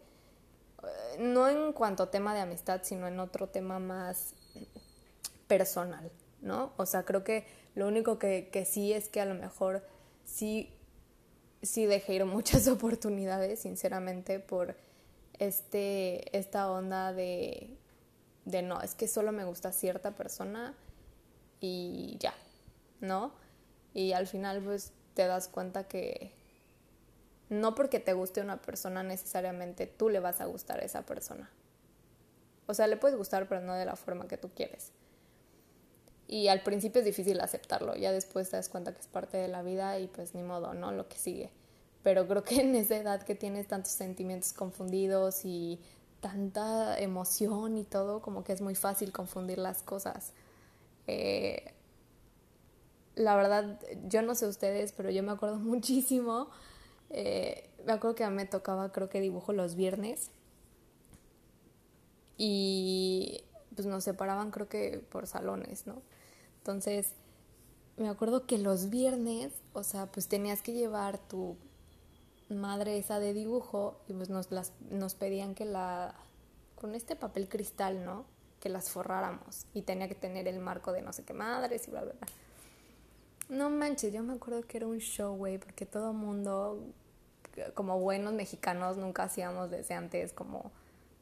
[0.82, 4.34] eh, no en cuanto a tema de amistad, sino en otro tema más
[5.46, 6.72] personal, ¿no?
[6.76, 9.86] O sea, creo que lo único que, que sí es que a lo mejor
[10.24, 10.74] sí
[11.62, 14.74] sí dejé ir muchas oportunidades, sinceramente, por
[15.38, 17.76] este, esta onda de,
[18.44, 20.74] de no, es que solo me gusta cierta persona
[21.60, 22.34] y ya,
[23.00, 23.30] ¿no?
[23.94, 26.32] Y al final pues te das cuenta que
[27.50, 31.50] no porque te guste una persona necesariamente tú le vas a gustar a esa persona.
[32.66, 34.92] O sea, le puedes gustar pero no de la forma que tú quieres.
[36.26, 39.48] Y al principio es difícil aceptarlo, ya después te das cuenta que es parte de
[39.48, 40.90] la vida y pues ni modo, ¿no?
[40.90, 41.50] Lo que sigue.
[42.02, 45.80] Pero creo que en esa edad que tienes tantos sentimientos confundidos y
[46.20, 50.32] tanta emoción y todo, como que es muy fácil confundir las cosas.
[51.06, 51.74] Eh,
[53.20, 53.78] la verdad,
[54.08, 56.48] yo no sé ustedes, pero yo me acuerdo muchísimo.
[57.10, 60.30] Eh, me acuerdo que a mí me tocaba, creo que dibujo los viernes.
[62.36, 66.02] Y pues nos separaban, creo que por salones, ¿no?
[66.58, 67.12] Entonces,
[67.96, 71.56] me acuerdo que los viernes, o sea, pues tenías que llevar tu
[72.48, 76.14] madre esa de dibujo y pues nos, las, nos pedían que la,
[76.76, 78.24] con este papel cristal, ¿no?
[78.58, 81.90] Que las forráramos y tenía que tener el marco de no sé qué madres y
[81.90, 82.28] bla, bla, bla.
[83.50, 86.94] No manches, yo me acuerdo que era un show, güey, porque todo mundo,
[87.74, 90.70] como buenos mexicanos, nunca hacíamos desde antes como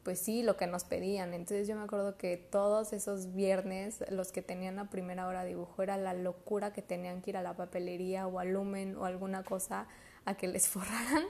[0.03, 1.33] pues sí, lo que nos pedían.
[1.33, 5.49] Entonces yo me acuerdo que todos esos viernes, los que tenían la primera hora de
[5.49, 9.05] dibujo, era la locura que tenían que ir a la papelería o al Lumen o
[9.05, 9.87] alguna cosa
[10.25, 11.25] a que les forraran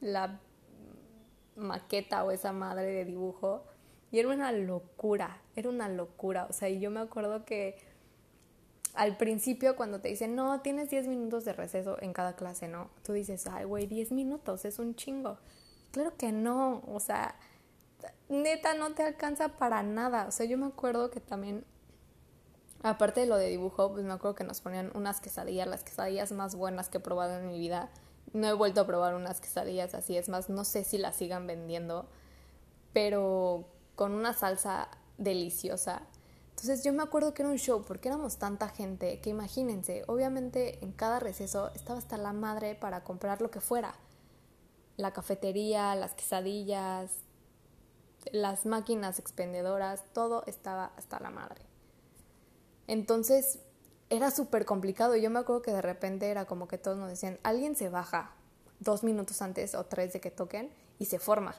[0.00, 0.40] la
[1.56, 3.64] maqueta o esa madre de dibujo.
[4.10, 6.46] Y era una locura, era una locura.
[6.50, 7.76] O sea, y yo me acuerdo que
[8.94, 12.90] al principio cuando te dicen, no, tienes 10 minutos de receso en cada clase, ¿no?
[13.02, 15.38] Tú dices, ay, güey, 10 minutos, es un chingo.
[15.92, 17.34] Claro que no, o sea,
[18.28, 20.26] neta no te alcanza para nada.
[20.26, 21.64] O sea, yo me acuerdo que también,
[22.82, 26.32] aparte de lo de dibujo, pues me acuerdo que nos ponían unas quesadillas, las quesadillas
[26.32, 27.90] más buenas que he probado en mi vida.
[28.32, 31.46] No he vuelto a probar unas quesadillas así, es más, no sé si las sigan
[31.46, 32.06] vendiendo,
[32.92, 36.02] pero con una salsa deliciosa.
[36.62, 40.78] Entonces yo me acuerdo que era un show porque éramos tanta gente que imagínense, obviamente
[40.84, 43.96] en cada receso estaba hasta la madre para comprar lo que fuera.
[44.96, 47.10] La cafetería, las quesadillas,
[48.30, 51.62] las máquinas expendedoras, todo estaba hasta la madre.
[52.86, 53.58] Entonces
[54.08, 55.16] era súper complicado.
[55.16, 58.36] Yo me acuerdo que de repente era como que todos nos decían, alguien se baja
[58.78, 60.70] dos minutos antes o tres de que toquen
[61.00, 61.56] y se forma.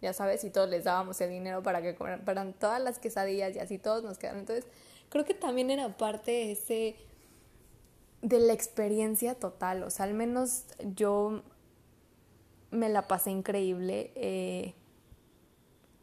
[0.00, 3.58] Ya sabes, y todos les dábamos el dinero para que compraran todas las quesadillas y
[3.58, 4.40] así todos nos quedaron.
[4.40, 4.66] Entonces
[5.08, 6.96] creo que también era parte ese
[8.22, 9.82] de la experiencia total.
[9.82, 11.42] O sea, al menos yo
[12.70, 14.12] me la pasé increíble.
[14.14, 14.74] Eh,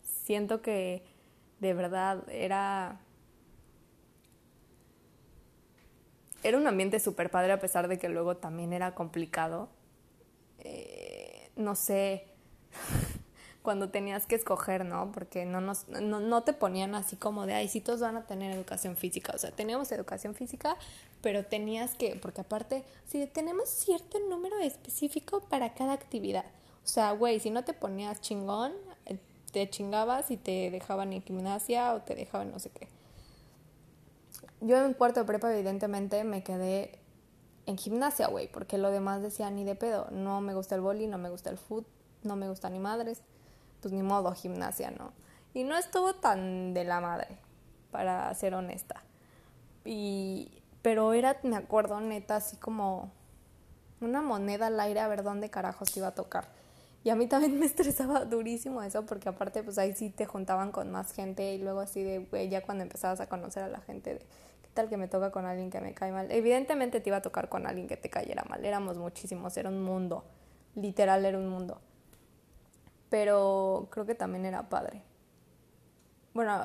[0.01, 1.03] siento que
[1.59, 3.01] de verdad era...
[6.43, 9.67] Era un ambiente súper padre a pesar de que luego también era complicado.
[10.59, 12.27] Eh, no sé,
[13.65, 15.11] cuando tenías que escoger, ¿no?
[15.11, 18.25] Porque no, nos, no, no, te ponían así como de, ay, sí, todos van a
[18.25, 19.33] tener educación física.
[19.35, 20.77] O sea, teníamos educación física,
[21.21, 26.45] pero tenías que, porque aparte, sí, tenemos cierto número específico para cada actividad.
[26.85, 28.71] O sea, güey, si no te ponías chingón,
[29.51, 32.87] te chingabas y te dejaban en gimnasia o te dejaban no sé qué.
[34.61, 36.99] Yo en cuarto de prepa evidentemente me quedé
[37.65, 40.07] en gimnasia, güey, porque lo demás decía ni de pedo.
[40.11, 41.85] No me gusta el boli, no me gusta el foot,
[42.23, 43.21] no me gusta ni madres.
[43.85, 45.13] Pues ni modo, gimnasia, ¿no?
[45.53, 47.27] Y no estuvo tan de la madre,
[47.91, 49.03] para ser honesta.
[49.83, 53.11] Y, pero era, me acuerdo, neta, así como
[54.01, 56.47] una moneda al aire a ver dónde carajos iba a tocar.
[57.03, 60.71] Y a mí también me estresaba durísimo eso, porque aparte, pues ahí sí te juntaban
[60.71, 63.81] con más gente y luego así de, güey, ya cuando empezabas a conocer a la
[63.81, 64.17] gente
[64.63, 66.31] ¿qué tal que me toca con alguien que me cae mal?
[66.31, 69.83] Evidentemente te iba a tocar con alguien que te cayera mal, éramos muchísimos, era un
[69.83, 70.23] mundo,
[70.73, 71.79] literal era un mundo.
[73.15, 75.01] Pero creo que también era padre.
[76.33, 76.59] Bueno,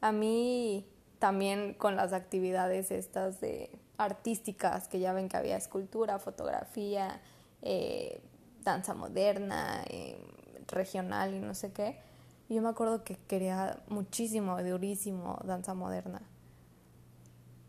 [0.00, 0.84] a mí
[1.20, 7.20] también con las actividades estas de artísticas, que ya ven que había escultura, fotografía,
[7.62, 8.20] eh,
[8.64, 10.20] danza moderna, eh,
[10.66, 12.00] regional y no sé qué.
[12.48, 16.20] Yo me acuerdo que quería muchísimo, durísimo, danza moderna.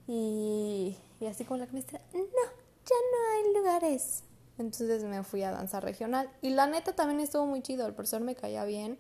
[0.08, 4.24] Y, y así como la maestra, no, ya no hay lugares.
[4.58, 6.30] Entonces me fui a danza regional.
[6.42, 8.98] Y la neta también estuvo muy chido, el profesor me caía bien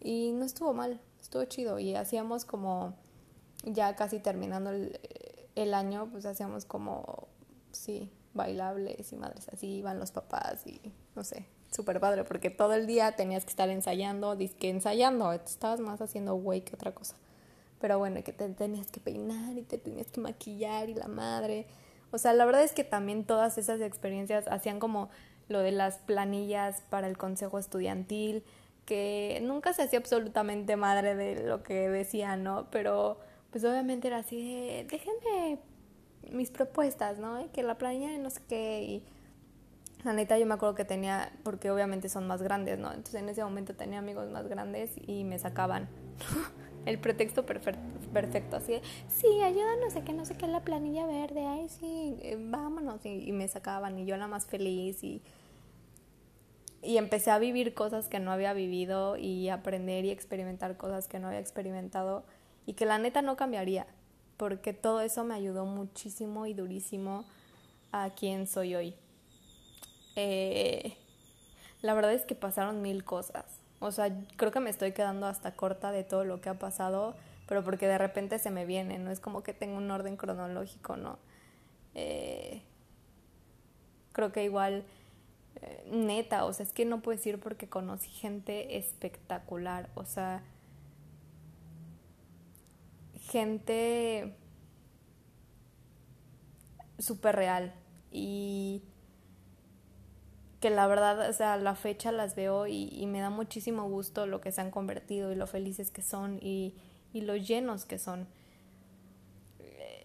[0.00, 1.78] y no estuvo mal, estuvo chido.
[1.78, 2.94] Y hacíamos como,
[3.64, 4.98] ya casi terminando el,
[5.54, 7.28] el año, pues hacíamos como,
[7.72, 10.80] sí, bailables y madres así, iban los papás y
[11.16, 15.80] no sé, súper padre, porque todo el día tenías que estar ensayando, disque ensayando, estabas
[15.80, 17.16] más haciendo güey que otra cosa.
[17.80, 21.66] Pero bueno, que te tenías que peinar y te tenías que maquillar y la madre.
[22.10, 25.10] O sea, la verdad es que también todas esas experiencias hacían como
[25.48, 28.44] lo de las planillas para el consejo estudiantil,
[28.84, 32.68] que nunca se hacía absolutamente madre de lo que decía, ¿no?
[32.70, 33.18] Pero
[33.50, 35.58] pues obviamente era así de, déjenme
[36.32, 37.50] mis propuestas, ¿no?
[37.52, 39.04] que la planilla no sé qué y
[40.04, 42.88] la neta yo me acuerdo que tenía, porque obviamente son más grandes, ¿no?
[42.92, 45.88] Entonces en ese momento tenía amigos más grandes y me sacaban
[46.86, 47.80] el pretexto perfecto,
[48.12, 52.16] perfecto así de, sí, ayúdanos a que no sé qué la planilla verde, ay, sí,
[52.22, 55.22] eh, vámonos, y, me sacaban y yo la más feliz y,
[56.82, 61.18] y empecé a vivir cosas que no había vivido y aprender y experimentar cosas que
[61.18, 62.24] no había experimentado
[62.66, 63.86] y que la neta no cambiaría,
[64.36, 67.24] porque todo eso me ayudó muchísimo y durísimo
[67.92, 68.94] a quien soy hoy.
[70.16, 70.96] Eh,
[71.80, 73.44] la verdad es que pasaron mil cosas.
[73.80, 77.14] O sea, creo que me estoy quedando hasta corta de todo lo que ha pasado,
[77.46, 80.96] pero porque de repente se me viene, no es como que tengo un orden cronológico,
[80.96, 81.18] ¿no?
[81.94, 82.62] Eh,
[84.12, 84.84] creo que igual,
[85.62, 90.42] eh, neta, o sea, es que no puedo decir porque conocí gente espectacular, o sea,
[93.30, 94.34] gente
[96.98, 97.74] súper real
[98.10, 98.82] y
[100.60, 104.40] que la verdad, o sea, la fecha las veo y, me da muchísimo gusto lo
[104.40, 106.74] que se han convertido y lo felices que son y,
[107.12, 108.26] y lo llenos que son.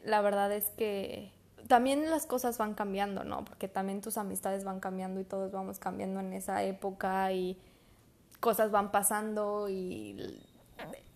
[0.04, 1.32] La verdad es que
[1.68, 3.46] también las cosas van cambiando, ¿no?
[3.46, 7.58] Porque también tus amistades van cambiando y todos vamos cambiando en esa época y
[8.40, 10.44] cosas van pasando y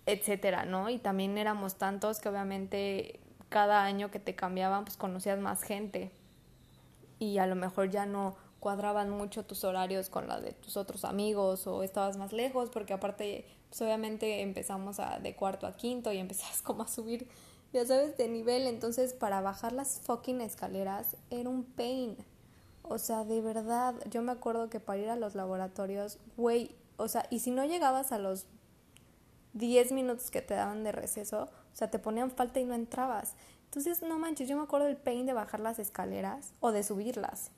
[0.06, 0.88] etcétera, ¿no?
[0.88, 3.20] Y también éramos tantos que obviamente
[3.50, 6.10] cada año que te cambiaban pues conocías más gente
[7.18, 11.04] y a lo mejor ya no cuadraban mucho tus horarios con la de tus otros
[11.04, 16.12] amigos o estabas más lejos porque aparte pues obviamente empezamos a, de cuarto a quinto
[16.12, 17.28] y empezabas como a subir
[17.72, 18.66] ya sabes de nivel.
[18.66, 22.16] Entonces para bajar las fucking escaleras era un pain.
[22.82, 27.08] O sea de verdad yo me acuerdo que para ir a los laboratorios güey o
[27.08, 28.46] sea y si no llegabas a los
[29.52, 33.34] 10 minutos que te daban de receso o sea te ponían falta y no entrabas.
[33.66, 37.52] Entonces no manches yo me acuerdo del pain de bajar las escaleras o de subirlas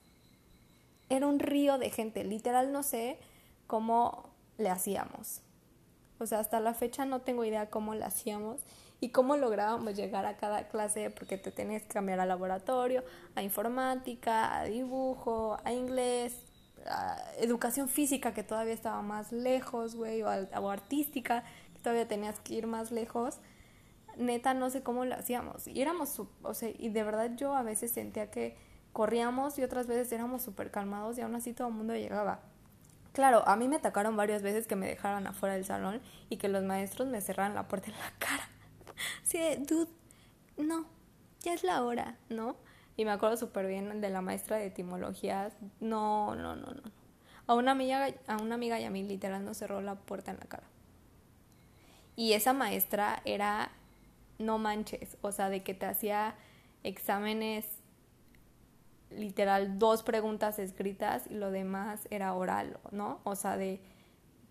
[1.10, 3.18] era un río de gente, literal no sé
[3.66, 5.42] cómo le hacíamos.
[6.18, 8.60] O sea, hasta la fecha no tengo idea cómo le hacíamos
[9.00, 13.02] y cómo lográbamos llegar a cada clase porque te tenías que cambiar a laboratorio,
[13.34, 16.46] a informática, a dibujo, a inglés,
[16.86, 21.42] a educación física que todavía estaba más lejos, güey, o, artística
[21.74, 23.38] que todavía tenías que ir más lejos.
[24.16, 25.66] Neta, no sé cómo lo hacíamos.
[25.66, 28.56] Y éramos, o sea, y de verdad yo a veces sentía que
[28.92, 32.40] corríamos y otras veces éramos súper calmados y aún así todo el mundo llegaba.
[33.12, 36.48] Claro, a mí me atacaron varias veces que me dejaran afuera del salón y que
[36.48, 38.48] los maestros me cerraran la puerta en la cara.
[39.22, 39.88] Sí, dude,
[40.58, 40.84] no,
[41.40, 42.56] ya es la hora, ¿no?
[42.96, 45.54] Y me acuerdo súper bien de la maestra de etimologías.
[45.80, 46.82] No, no, no, no.
[47.46, 50.38] A una amiga, a una amiga y a mí literal nos cerró la puerta en
[50.38, 50.66] la cara.
[52.14, 53.70] Y esa maestra era,
[54.38, 56.34] no manches, o sea, de que te hacía
[56.82, 57.79] exámenes
[59.10, 63.20] literal dos preguntas escritas y lo demás era oral, ¿no?
[63.24, 63.80] O sea, de,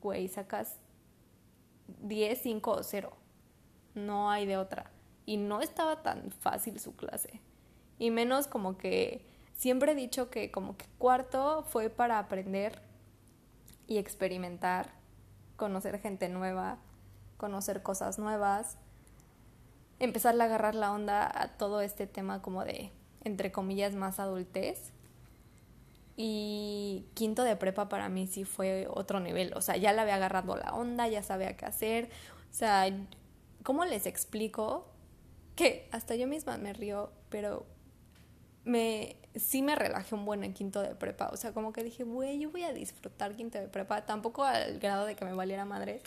[0.01, 0.77] güey, sacas
[2.01, 3.11] 10, 5 o 0.
[3.95, 4.91] No hay de otra.
[5.25, 7.41] Y no estaba tan fácil su clase.
[7.97, 12.81] Y menos como que siempre he dicho que como que cuarto fue para aprender
[13.87, 14.91] y experimentar,
[15.55, 16.77] conocer gente nueva,
[17.37, 18.77] conocer cosas nuevas,
[19.99, 22.91] empezar a agarrar la onda a todo este tema como de
[23.29, 24.91] entre comillas, más adultez.
[26.17, 29.53] Y quinto de prepa para mí sí fue otro nivel.
[29.55, 32.09] O sea, ya le había agarrado la onda, ya sabía qué hacer.
[32.51, 32.89] O sea,
[33.63, 34.85] ¿cómo les explico?
[35.55, 37.65] Que hasta yo misma me río, pero
[38.65, 41.29] me, sí me relajé un buen en quinto de prepa.
[41.29, 44.05] O sea, como que dije, güey, yo voy a disfrutar quinto de prepa.
[44.05, 46.01] Tampoco al grado de que me valiera madre,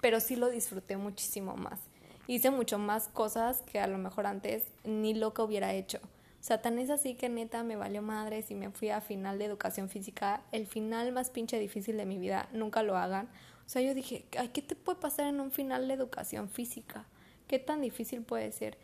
[0.00, 1.80] pero sí lo disfruté muchísimo más.
[2.28, 6.00] Hice mucho más cosas que a lo mejor antes ni lo que hubiera hecho.
[6.46, 9.46] Sea, tan es así que neta me valió madres y me fui a final de
[9.46, 10.44] educación física.
[10.52, 13.26] El final más pinche difícil de mi vida, nunca lo hagan.
[13.66, 17.04] O sea, yo dije, Ay, ¿qué te puede pasar en un final de educación física?
[17.48, 18.78] ¿Qué tan difícil puede ser?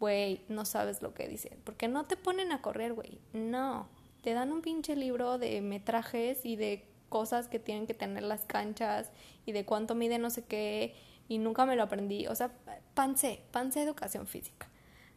[0.00, 1.56] Güey, no sabes lo que dicen.
[1.62, 3.20] Porque no te ponen a correr, güey.
[3.32, 3.88] No.
[4.22, 8.46] Te dan un pinche libro de metrajes y de cosas que tienen que tener las
[8.46, 9.12] canchas
[9.44, 10.96] y de cuánto mide no sé qué.
[11.28, 12.26] Y nunca me lo aprendí.
[12.26, 12.50] O sea,
[12.94, 14.68] pancé, pancé educación física.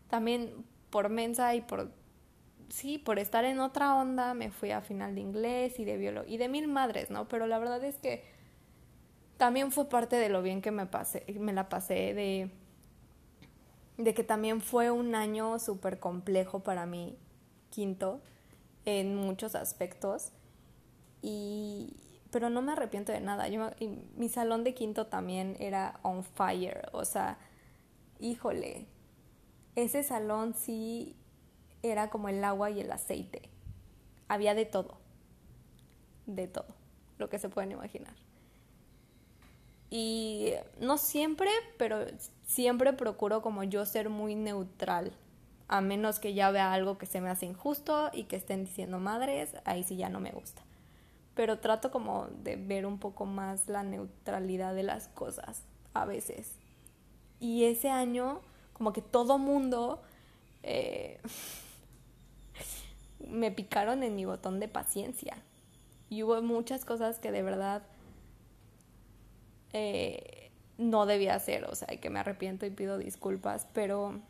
[0.08, 0.54] También
[0.89, 1.91] por mensa y por
[2.69, 6.34] sí, por estar en otra onda, me fui a final de inglés y de biología
[6.34, 7.28] y de mil madres, ¿no?
[7.28, 8.23] Pero la verdad es que
[9.38, 12.52] también fue parte de lo bien que me pasé, me la pasé de
[13.99, 17.17] de que también fue un año súper complejo para mí,
[17.69, 18.21] quinto,
[18.86, 20.32] en muchos aspectos.
[21.21, 21.97] Y,
[22.32, 23.49] pero no me arrepiento de nada.
[23.49, 23.69] Yo,
[24.15, 26.88] mi salón de quinto también era on fire.
[26.93, 27.39] O sea,
[28.21, 28.88] híjole,
[29.75, 31.15] ese salón sí
[31.84, 33.49] era como el agua y el aceite.
[34.27, 34.97] Había de todo.
[36.25, 36.67] De todo.
[37.17, 38.13] Lo que se pueden imaginar.
[39.89, 42.05] Y no siempre, pero
[42.43, 45.12] siempre procuro como yo ser muy neutral.
[45.67, 48.99] A menos que ya vea algo que se me hace injusto y que estén diciendo
[48.99, 50.62] madres, ahí sí ya no me gusta.
[51.36, 56.55] Pero trato como de ver un poco más la neutralidad de las cosas a veces.
[57.39, 58.41] Y ese año,
[58.80, 60.02] como que todo mundo
[60.63, 61.20] eh,
[63.28, 65.38] me picaron en mi botón de paciencia.
[66.10, 67.84] Y hubo muchas cosas que de verdad
[69.74, 74.22] eh, no debía hacer, o sea, que me arrepiento y pido disculpas, pero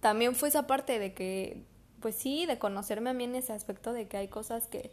[0.00, 1.62] también fue esa parte de que,
[2.00, 4.90] pues sí, de conocerme a mí en ese aspecto de que hay cosas que,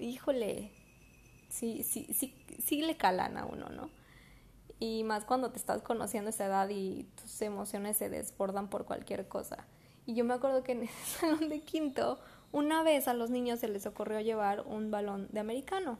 [0.00, 0.70] híjole,
[1.50, 3.90] sí, sí, sí, sí le calan a uno, ¿no?
[4.78, 9.26] Y más cuando te estás conociendo esa edad y tus emociones se desbordan por cualquier
[9.28, 9.66] cosa.
[10.04, 12.18] Y yo me acuerdo que en el salón de quinto,
[12.52, 15.98] una vez a los niños se les ocurrió llevar un balón de americano.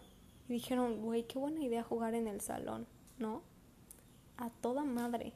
[0.49, 2.87] Y dijeron, güey, qué buena idea jugar en el salón,
[3.19, 3.43] ¿no?
[4.37, 5.33] A toda madre.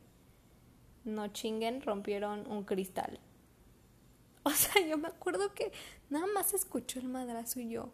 [1.04, 3.20] No chinguen, rompieron un cristal.
[4.42, 5.70] O sea, yo me acuerdo que
[6.08, 7.92] nada más escuchó el madrazo y yo,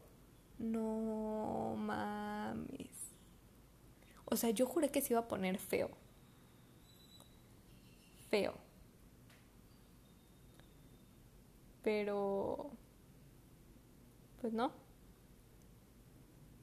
[0.59, 3.06] no mames.
[4.27, 5.91] O sea, yo juré que se iba a poner feo.
[8.31, 8.55] Feo.
[11.83, 12.71] Pero...
[14.41, 14.71] Pues no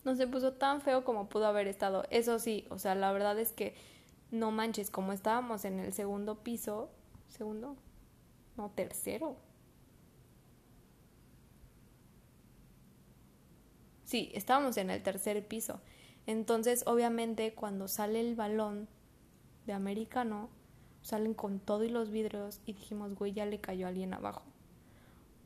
[0.04, 2.06] no se puso tan feo como pudo haber estado.
[2.10, 3.76] Eso sí, o sea, la verdad es que
[4.32, 6.89] no manches, como estábamos en el segundo piso,
[7.30, 7.78] segundo,
[8.58, 9.38] no, tercero.
[14.04, 15.80] Sí, estábamos en el tercer piso.
[16.25, 18.88] Entonces, obviamente, cuando sale el balón
[19.65, 20.49] de americano,
[21.01, 24.43] salen con todo y los vidrios y dijimos, güey, ya le cayó a alguien abajo.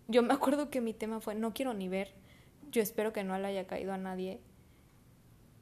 [0.07, 2.13] Yo me acuerdo que mi tema fue, no quiero ni ver,
[2.71, 4.39] yo espero que no le haya caído a nadie.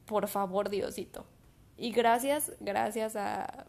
[0.06, 1.26] Por favor, Diosito.
[1.78, 3.68] Y gracias, gracias a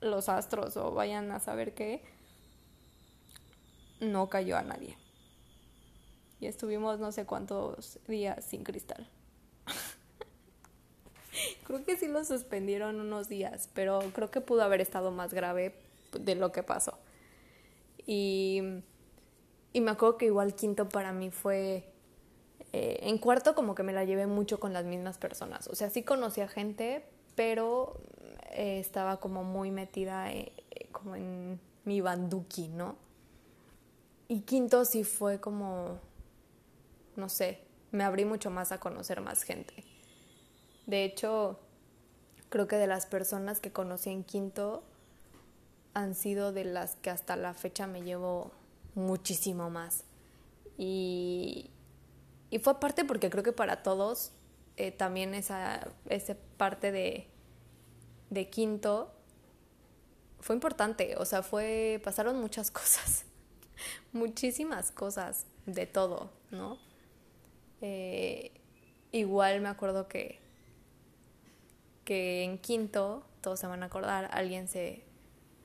[0.00, 2.02] los astros o vayan a saber qué,
[4.00, 4.96] no cayó a nadie.
[6.40, 9.08] Y estuvimos no sé cuántos días sin cristal.
[11.64, 15.74] creo que sí lo suspendieron unos días, pero creo que pudo haber estado más grave
[16.18, 16.98] de lo que pasó.
[18.06, 18.62] Y,
[19.72, 21.84] y me acuerdo que igual quinto para mí fue
[22.72, 25.68] eh, en cuarto como que me la llevé mucho con las mismas personas.
[25.68, 28.00] O sea, sí conocía gente, pero
[28.50, 30.52] eh, estaba como muy metida eh,
[30.92, 32.96] como en mi banduki, ¿no?
[34.28, 35.98] Y quinto sí fue como,
[37.16, 37.60] no sé,
[37.92, 39.87] me abrí mucho más a conocer más gente.
[40.88, 41.60] De hecho,
[42.48, 44.82] creo que de las personas que conocí en quinto
[45.92, 48.52] han sido de las que hasta la fecha me llevo
[48.94, 50.04] muchísimo más.
[50.78, 51.70] Y,
[52.50, 54.32] y fue aparte porque creo que para todos
[54.78, 55.88] eh, también esa,
[56.56, 57.26] parte de,
[58.30, 59.12] de quinto
[60.40, 63.26] fue importante, o sea, fue, pasaron muchas cosas,
[64.12, 66.78] muchísimas cosas de todo, ¿no?
[67.82, 68.52] Eh,
[69.12, 70.47] igual me acuerdo que,
[72.08, 75.04] que en quinto, todos se van a acordar, alguien se,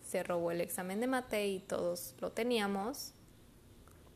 [0.01, 3.13] se robó el examen de mate y todos lo teníamos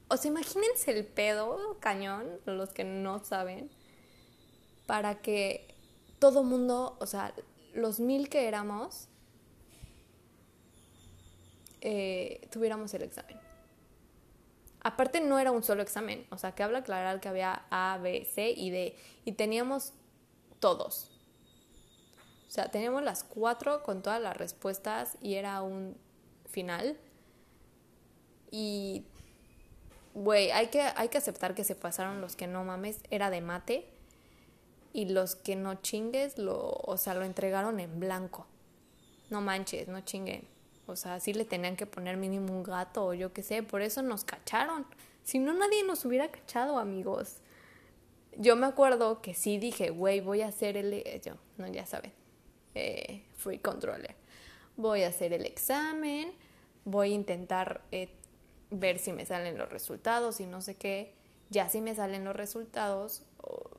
[0.10, 3.70] o sea, imagínense el pedo cañón, los que no saben,
[4.86, 5.76] para que
[6.20, 7.34] todo mundo, o sea,
[7.74, 9.10] los mil que éramos,
[11.82, 13.38] eh, tuviéramos el examen.
[14.82, 18.24] aparte no era un solo examen, o sea, que habla aclarar que había A, B,
[18.24, 19.92] C y D, y teníamos
[20.62, 21.12] todos.
[22.48, 25.98] O sea, teníamos las cuatro con todas las respuestas y era un
[26.46, 26.98] final.
[28.52, 29.04] Y,
[30.14, 33.42] güey, hay que, hay que aceptar que se pasaron los que no mames, era de
[33.42, 33.86] mate.
[34.94, 38.48] Y los que no chingues, lo, o sea, lo entregaron en blanco.
[39.30, 40.48] No manches, no chinguen.
[40.88, 43.82] O sea, sí le tenían que poner mínimo un gato o yo qué sé, por
[43.82, 44.86] eso nos cacharon.
[45.24, 47.38] Si no, nadie nos hubiera cachado, amigos.
[48.38, 51.04] Yo me acuerdo que sí dije, güey, voy a hacer el...
[51.22, 52.14] Yo, no, ya saben,
[52.78, 54.16] eh, free controller.
[54.76, 56.32] Voy a hacer el examen,
[56.86, 58.10] voy a intentar eh,
[58.70, 61.14] ver si me salen los resultados y no sé qué.
[61.50, 63.24] Ya si me salen los resultados,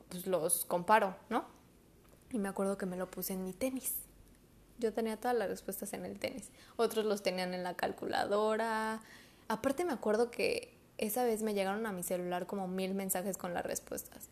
[0.09, 1.45] pues los comparo, ¿no?
[2.31, 3.95] Y me acuerdo que me lo puse en mi tenis.
[4.79, 6.49] Yo tenía todas las respuestas en el tenis.
[6.77, 9.01] Otros los tenían en la calculadora.
[9.47, 13.53] Aparte me acuerdo que esa vez me llegaron a mi celular como mil mensajes con
[13.53, 14.29] las respuestas.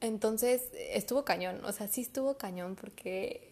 [0.00, 3.48] Entonces estuvo cañón, o sea, sí estuvo cañón porque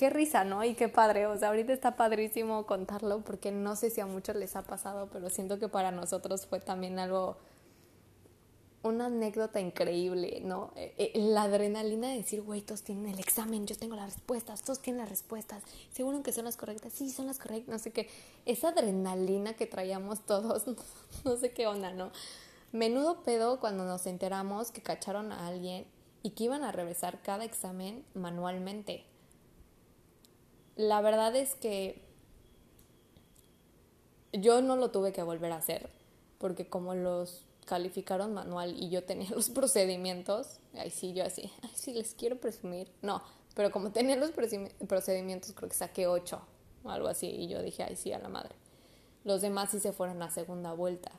[0.00, 0.64] qué risa, ¿no?
[0.64, 4.34] Y qué padre, o sea, ahorita está padrísimo contarlo porque no sé si a muchos
[4.34, 7.36] les ha pasado, pero siento que para nosotros fue también algo,
[8.82, 10.72] una anécdota increíble, ¿no?
[10.76, 14.62] Eh, eh, la adrenalina de decir, güey, todos tienen el examen, yo tengo las respuestas,
[14.62, 17.90] todos tienen las respuestas, seguro que son las correctas, sí, son las correctas, no sé
[17.90, 18.08] qué,
[18.46, 20.64] esa adrenalina que traíamos todos,
[21.24, 22.10] no sé qué onda, ¿no?
[22.72, 25.86] Menudo pedo cuando nos enteramos que cacharon a alguien
[26.22, 29.04] y que iban a revisar cada examen manualmente.
[30.76, 32.00] La verdad es que
[34.32, 35.90] yo no lo tuve que volver a hacer,
[36.38, 41.70] porque como los calificaron manual y yo tenía los procedimientos, ahí sí, yo así, ay,
[41.74, 42.90] sí, les quiero presumir.
[43.02, 43.22] No,
[43.54, 46.40] pero como tenía los procedimientos, creo que saqué ocho
[46.82, 48.54] o algo así, y yo dije, ay, sí, a la madre.
[49.24, 51.12] Los demás sí se fueron a segunda vuelta.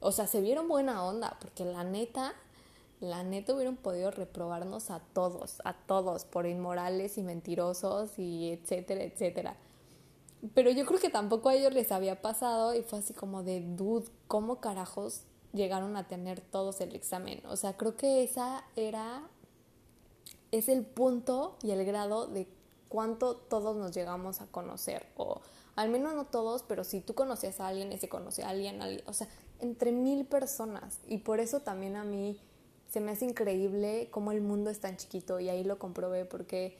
[0.00, 2.34] O sea, se vieron buena onda, porque la neta,
[3.00, 9.04] la neta hubieran podido reprobarnos a todos, a todos, por inmorales y mentirosos y etcétera,
[9.04, 9.56] etcétera.
[10.54, 13.60] Pero yo creo que tampoco a ellos les había pasado y fue así como de,
[13.60, 17.42] dude, ¿cómo carajos llegaron a tener todos el examen?
[17.46, 19.28] O sea, creo que esa era,
[20.50, 22.48] es el punto y el grado de
[22.88, 25.06] cuánto todos nos llegamos a conocer.
[25.16, 25.42] O
[25.76, 29.02] al menos no todos, pero si tú conocías a alguien, ese conoce a alguien, alguien
[29.06, 29.28] o sea,
[29.60, 30.98] entre mil personas.
[31.06, 32.38] Y por eso también a mí
[32.90, 36.76] se me hace increíble cómo el mundo es tan chiquito y ahí lo comprobé porque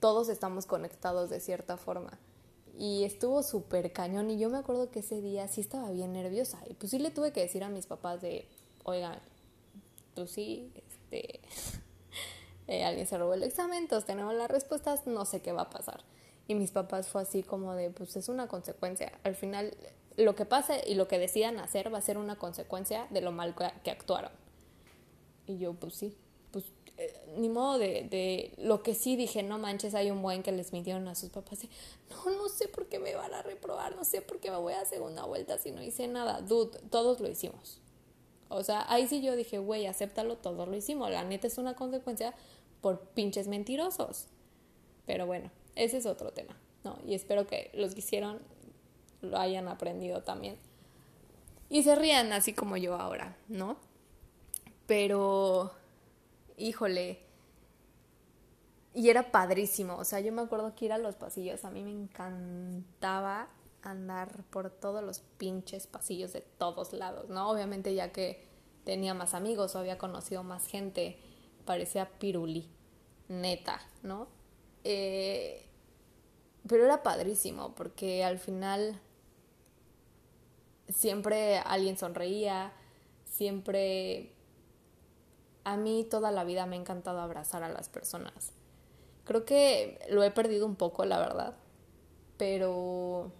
[0.00, 2.18] todos estamos conectados de cierta forma.
[2.76, 6.58] Y estuvo súper cañón y yo me acuerdo que ese día sí estaba bien nerviosa
[6.68, 8.48] y pues sí le tuve que decir a mis papás de,
[8.82, 9.20] oigan,
[10.16, 11.40] pues sí, este,
[12.66, 15.70] eh, alguien se robó el examen, todos tenemos las respuestas, no sé qué va a
[15.70, 16.02] pasar.
[16.46, 19.12] Y mis papás fue así como de, pues es una consecuencia.
[19.22, 19.74] Al final
[20.16, 23.32] lo que pase y lo que decidan hacer va a ser una consecuencia de lo
[23.32, 24.30] mal que, actuaron.
[25.46, 26.16] Y yo, pues sí,
[26.52, 26.64] pues
[26.96, 30.52] eh, ni modo de, de, Lo que sí dije, no manches, hay un buen que
[30.52, 31.60] les mintieron a sus papás.
[32.10, 34.74] no, no sé por qué me van a reprobar, no sé por qué me voy
[34.74, 36.40] a segunda vuelta si no hice nada.
[36.42, 37.80] Dude, todos lo hicimos.
[38.48, 41.10] O sea, ahí sí yo dije, güey, acéptalo, todos lo hicimos.
[41.10, 42.34] La neta es una consecuencia
[42.80, 44.26] por pinches mentirosos.
[45.06, 46.98] Pero bueno, ese es otro tema, ¿no?
[47.06, 48.40] Y espero que los que hicieron
[49.20, 50.58] lo hayan aprendido también.
[51.68, 53.76] Y se rían así como yo ahora, ¿no?
[54.86, 55.72] Pero,
[56.56, 57.20] híjole,
[58.92, 61.82] y era padrísimo, o sea, yo me acuerdo que ir a los pasillos, a mí
[61.82, 63.48] me encantaba
[63.82, 67.50] andar por todos los pinches pasillos de todos lados, ¿no?
[67.50, 68.46] Obviamente ya que
[68.84, 71.18] tenía más amigos o había conocido más gente,
[71.64, 72.68] parecía piruli,
[73.28, 74.28] neta, ¿no?
[74.84, 75.66] Eh,
[76.68, 79.00] pero era padrísimo porque al final
[80.88, 82.72] siempre alguien sonreía,
[83.26, 84.30] siempre...
[85.64, 88.52] A mí toda la vida me ha encantado abrazar a las personas.
[89.24, 91.56] Creo que lo he perdido un poco, la verdad,
[92.36, 93.32] pero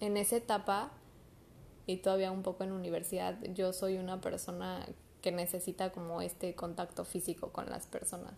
[0.00, 0.90] en esa etapa
[1.86, 4.86] y todavía un poco en universidad, yo soy una persona
[5.20, 8.34] que necesita como este contacto físico con las personas.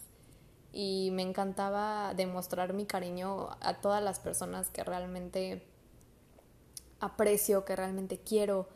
[0.77, 5.65] Y me encantaba demostrar mi cariño a todas las personas que realmente
[6.99, 8.67] aprecio, que realmente quiero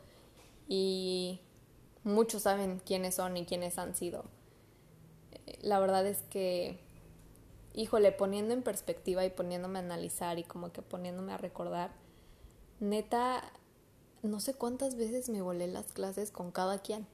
[0.68, 1.40] y
[2.04, 4.26] muchos saben quiénes son y quiénes han sido.
[5.60, 6.78] La verdad es que,
[7.74, 11.90] híjole, poniendo en perspectiva y poniéndome a analizar y como que poniéndome a recordar,
[12.78, 13.42] neta,
[14.22, 17.08] no sé cuántas veces me volé las clases con cada quien.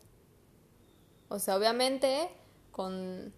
[1.30, 2.28] O sea, obviamente
[2.70, 3.32] con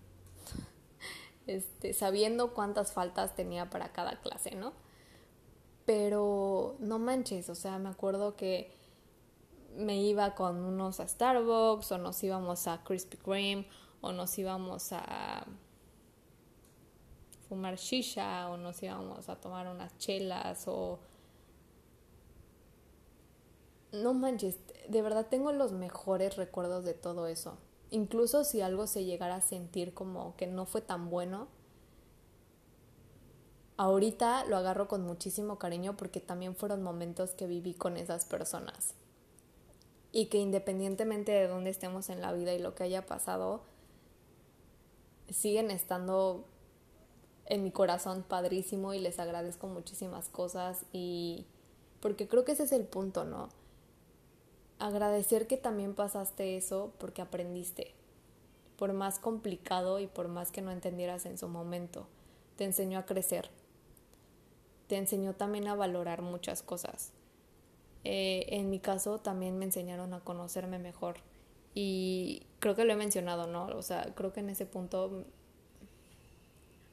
[1.46, 4.72] este, sabiendo cuántas faltas tenía para cada clase, ¿no?
[5.84, 8.72] Pero no manches, o sea, me acuerdo que
[9.76, 13.68] me iba con unos a Starbucks o nos íbamos a Krispy Kreme
[14.00, 15.46] o nos íbamos a
[17.48, 20.98] fumar shisha o nos íbamos a tomar unas chelas o
[23.92, 27.56] no manches, de verdad tengo los mejores recuerdos de todo eso.
[27.90, 31.48] Incluso si algo se llegara a sentir como que no fue tan bueno,
[33.76, 38.94] ahorita lo agarro con muchísimo cariño porque también fueron momentos que viví con esas personas.
[40.12, 43.60] Y que independientemente de dónde estemos en la vida y lo que haya pasado,
[45.30, 46.44] siguen estando
[47.46, 51.46] en mi corazón padrísimo y les agradezco muchísimas cosas y
[52.00, 53.48] porque creo que ese es el punto, ¿no?
[54.78, 57.94] Agradecer que también pasaste eso porque aprendiste.
[58.76, 62.06] Por más complicado y por más que no entendieras en su momento,
[62.56, 63.50] te enseñó a crecer.
[64.86, 67.12] Te enseñó también a valorar muchas cosas.
[68.04, 71.16] Eh, en mi caso también me enseñaron a conocerme mejor.
[71.74, 73.66] Y creo que lo he mencionado, ¿no?
[73.66, 75.24] O sea, creo que en ese punto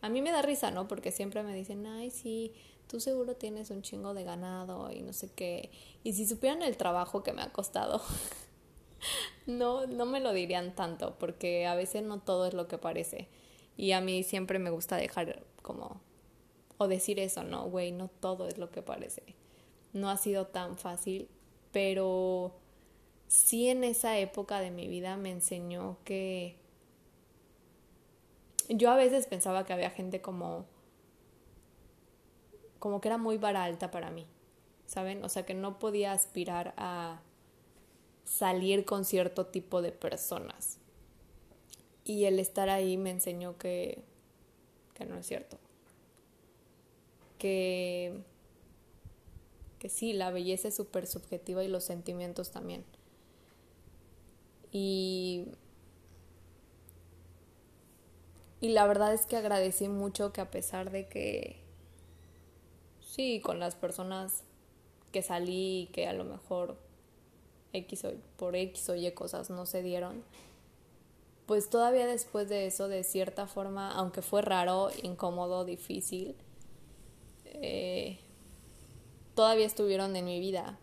[0.02, 0.88] a mí me da risa, ¿no?
[0.88, 2.54] Porque siempre me dicen, ay, sí,
[2.88, 5.72] tú seguro tienes un chingo de ganado y no sé qué.
[6.04, 8.02] Y si supieran el trabajo que me ha costado,
[9.48, 13.28] no, no me lo dirían tanto, porque a veces no todo es lo que parece.
[13.78, 16.02] Y a mí siempre me gusta dejar como,
[16.78, 19.36] o decir eso, no, güey, no todo es lo que parece.
[19.94, 21.28] No ha sido tan fácil,
[21.72, 22.56] pero
[23.28, 26.58] sí en esa época de mi vida me enseñó que
[28.70, 30.66] yo a veces pensaba que había gente como
[32.84, 34.28] como que era muy vara alta para mí,
[34.88, 35.24] ¿saben?
[35.24, 37.22] O sea, que no podía aspirar a
[38.26, 40.80] salir con cierto tipo de personas.
[42.04, 44.04] Y el estar ahí me enseñó que,
[44.96, 45.58] que no es cierto.
[47.38, 48.20] Que,
[49.80, 52.84] que sí, la belleza es súper subjetiva y los sentimientos también.
[54.74, 55.46] Y,
[58.60, 61.63] y la verdad es que agradecí mucho que a pesar de que
[63.14, 64.44] sí, con las personas
[65.12, 66.78] que salí y que a lo mejor
[67.72, 68.08] X
[68.38, 70.24] por X o Y cosas no se dieron,
[71.46, 76.36] pues todavía después de eso, de cierta forma, aunque fue raro, incómodo, difícil,
[77.46, 78.18] eh,
[79.36, 80.80] todavía estuvieron en mi vida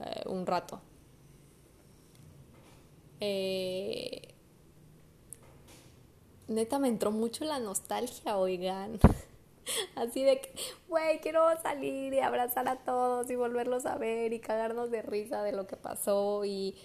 [0.00, 0.80] eh, un rato.
[3.20, 4.34] Eh,
[6.48, 8.98] neta me entró mucho la nostalgia, oigan.
[9.94, 10.54] Así de que,
[10.88, 15.42] güey, quiero salir y abrazar a todos y volverlos a ver y cagarnos de risa
[15.42, 16.76] de lo que pasó y...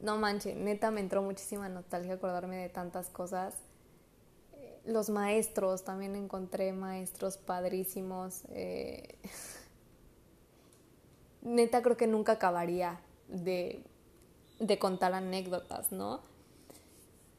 [0.00, 3.54] No manches, neta me entró muchísima nostalgia acordarme de tantas cosas.
[4.84, 8.42] Los maestros, también encontré maestros padrísimos.
[8.50, 9.18] Eh,
[11.42, 13.82] neta creo que nunca acabaría de,
[14.60, 16.20] de contar anécdotas, ¿no?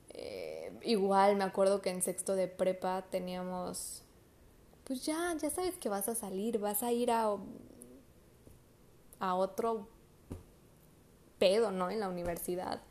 [0.09, 0.48] Eh,
[0.83, 4.03] igual me acuerdo que en sexto de prepa teníamos,
[4.83, 7.35] pues ya, ya sabes que vas a salir, vas a ir a,
[9.19, 9.87] a otro
[11.37, 11.89] pedo, ¿no?
[11.89, 12.81] En la universidad.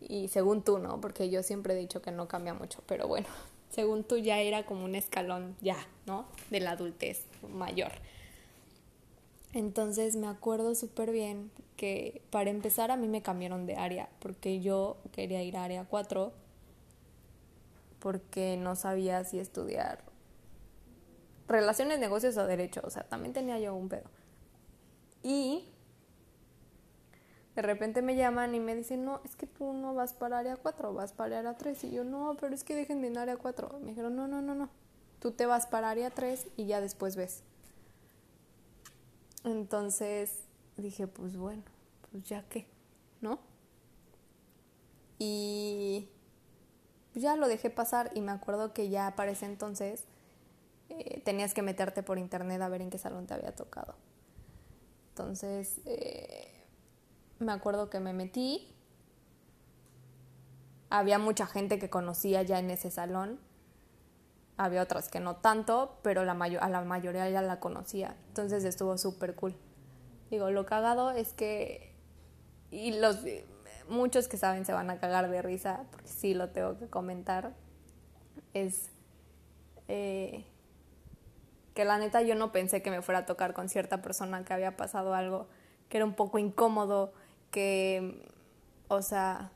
[0.00, 1.00] Y según tú, ¿no?
[1.00, 3.28] Porque yo siempre he dicho que no cambia mucho, pero bueno,
[3.70, 5.76] según tú ya era como un escalón ya,
[6.06, 6.26] ¿no?
[6.50, 7.92] De la adultez mayor.
[9.52, 14.60] Entonces me acuerdo súper bien que para empezar a mí me cambiaron de área, porque
[14.60, 16.32] yo quería ir a área 4
[18.02, 20.02] porque no sabía si estudiar
[21.46, 24.10] relaciones, negocios o derecho, o sea, también tenía yo un pedo.
[25.22, 25.68] Y
[27.54, 30.56] de repente me llaman y me dicen, no, es que tú no vas para área
[30.56, 31.84] 4, vas para área 3.
[31.84, 33.78] Y yo, no, pero es que dejen de área 4.
[33.78, 34.68] Me dijeron, no, no, no, no,
[35.20, 37.44] tú te vas para área 3 y ya después ves.
[39.44, 40.40] Entonces
[40.76, 41.62] dije, pues bueno,
[42.10, 42.66] pues ya qué,
[43.20, 43.38] ¿no?
[45.20, 46.08] Y
[47.14, 50.04] ya lo dejé pasar y me acuerdo que ya para ese entonces
[50.88, 53.94] eh, tenías que meterte por internet a ver en qué salón te había tocado.
[55.10, 56.48] Entonces, eh,
[57.38, 58.74] me acuerdo que me metí.
[60.90, 63.38] Había mucha gente que conocía ya en ese salón.
[64.56, 68.16] Había otras que no tanto, pero a la mayoría ya la conocía.
[68.28, 69.54] Entonces estuvo súper cool.
[70.30, 71.94] Digo, lo cagado es que...
[72.70, 73.18] Y los
[73.88, 77.54] muchos que saben se van a cagar de risa, porque sí lo tengo que comentar,
[78.54, 78.90] es
[79.88, 80.44] eh,
[81.74, 84.52] que la neta yo no pensé que me fuera a tocar con cierta persona que
[84.52, 85.46] había pasado algo
[85.88, 87.12] que era un poco incómodo,
[87.50, 88.26] que,
[88.88, 89.52] o sea,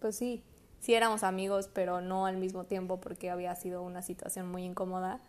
[0.00, 0.42] pues sí,
[0.80, 5.20] sí éramos amigos, pero no al mismo tiempo porque había sido una situación muy incómoda.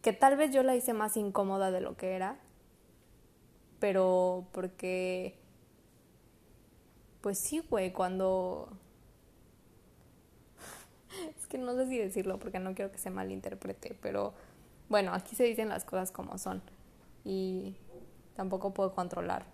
[0.00, 2.36] que tal vez yo la hice más incómoda de lo que era,
[3.78, 5.37] pero porque,
[7.20, 8.68] pues sí, güey, cuando...
[11.38, 14.34] es que no sé si decirlo porque no quiero que se malinterprete, pero
[14.88, 16.62] bueno, aquí se dicen las cosas como son
[17.24, 17.76] y
[18.36, 19.44] tampoco puedo controlar.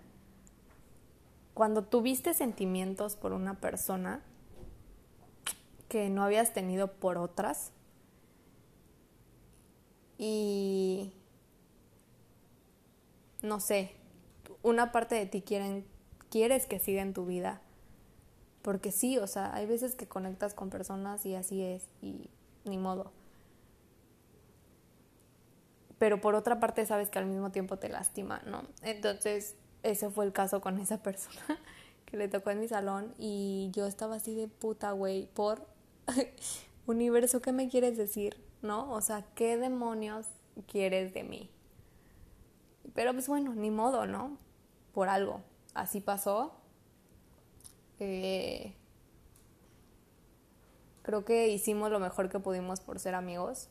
[1.53, 4.21] Cuando tuviste sentimientos por una persona
[5.89, 7.71] que no habías tenido por otras
[10.17, 11.13] y
[13.41, 13.91] no sé,
[14.63, 15.85] una parte de ti quieren,
[16.35, 17.61] quieres que siga en tu vida.
[18.61, 22.29] Porque sí, o sea, hay veces que conectas con personas y así es, y
[22.65, 23.11] ni modo
[25.97, 28.63] pero por otra parte sabes que al mismo tiempo te lastima, ¿no?
[28.81, 31.59] Entonces, ese fue el caso con esa persona
[32.05, 35.65] que le tocó en mi salón y yo estaba así de puta, güey, por
[36.85, 38.37] universo, ¿qué me quieres decir?
[38.61, 38.91] ¿No?
[38.91, 40.25] O sea, ¿qué demonios
[40.67, 41.49] quieres de mí?
[42.93, 44.37] Pero pues bueno, ni modo, ¿no?
[44.93, 45.41] Por algo.
[45.75, 46.55] Así pasó.
[47.99, 48.73] Eh,
[51.03, 53.69] creo que hicimos lo mejor que pudimos por ser amigos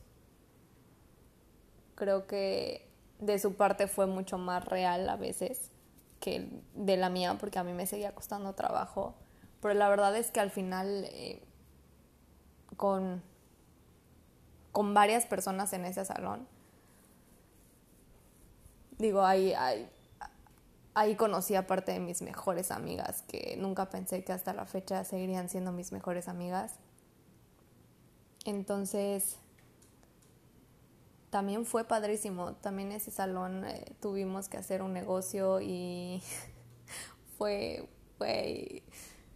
[1.95, 2.87] creo que
[3.19, 5.71] de su parte fue mucho más real a veces
[6.19, 9.15] que de la mía, porque a mí me seguía costando trabajo.
[9.61, 11.41] Pero la verdad es que al final, eh,
[12.77, 13.21] con,
[14.71, 16.47] con varias personas en ese salón,
[18.97, 19.89] digo, ahí, ahí,
[20.95, 25.03] ahí conocí a parte de mis mejores amigas, que nunca pensé que hasta la fecha
[25.03, 26.73] seguirían siendo mis mejores amigas.
[28.45, 29.37] Entonces,
[31.29, 32.53] también fue padrísimo.
[32.53, 36.23] También ese salón eh, tuvimos que hacer un negocio y
[37.37, 38.83] fue, fue,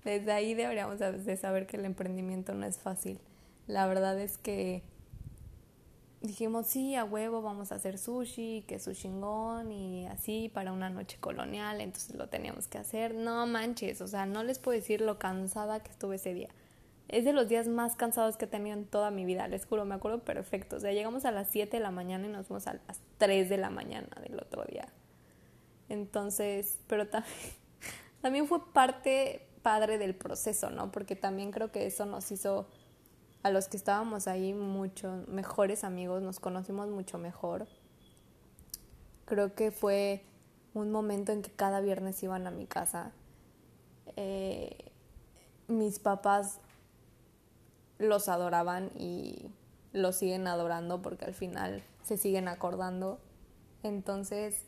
[0.06, 3.20] desde ahí deberíamos de saber que el emprendimiento no es fácil.
[3.68, 4.82] La verdad es que
[6.22, 10.90] dijimos, sí, a huevo vamos a hacer sushi, que su chingón y así para una
[10.90, 13.16] noche colonial, entonces lo teníamos que hacer.
[13.16, 16.50] No manches, o sea, no les puedo decir lo cansada que estuve ese día
[17.10, 19.84] es de los días más cansados que he tenido en toda mi vida, les juro,
[19.84, 20.78] me acuerdo perfecto.
[20.78, 23.50] O sea, llegamos a las 7 de la mañana y nos fuimos a las 3
[23.50, 24.88] de la mañana del otro día.
[25.90, 27.34] Entonces, pero también,
[28.22, 30.92] también fue parte padre del proceso, ¿no?
[30.92, 32.68] Porque también creo que eso nos hizo
[33.44, 37.68] a los que estábamos ahí mucho mejores amigos, nos conocimos mucho mejor.
[39.26, 40.24] Creo que fue
[40.74, 43.12] un momento en que cada viernes iban a mi casa.
[44.16, 44.92] Eh,
[45.68, 46.60] mis papás
[47.98, 49.52] los adoraban y
[49.94, 53.20] los siguen adorando porque al final se siguen acordando.
[53.84, 54.64] Entonces,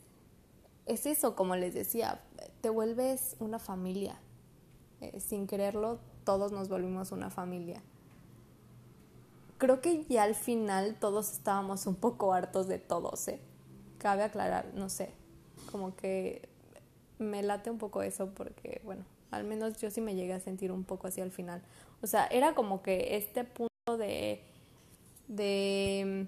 [0.85, 2.21] es eso, como les decía,
[2.61, 4.19] te vuelves una familia.
[5.01, 7.81] Eh, sin quererlo, todos nos volvimos una familia.
[9.61, 13.39] Creo que ya al final todos estábamos un poco hartos de todos, ¿eh?
[13.99, 15.11] Cabe aclarar, no sé,
[15.71, 16.49] como que
[17.19, 20.71] me late un poco eso porque, bueno, al menos yo sí me llegué a sentir
[20.71, 21.61] un poco así al final.
[22.01, 24.43] O sea, era como que este punto de,
[25.27, 26.27] de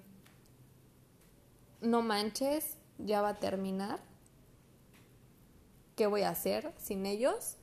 [1.80, 3.98] no manches, ya va a terminar.
[5.96, 7.56] ¿Qué voy a hacer sin ellos?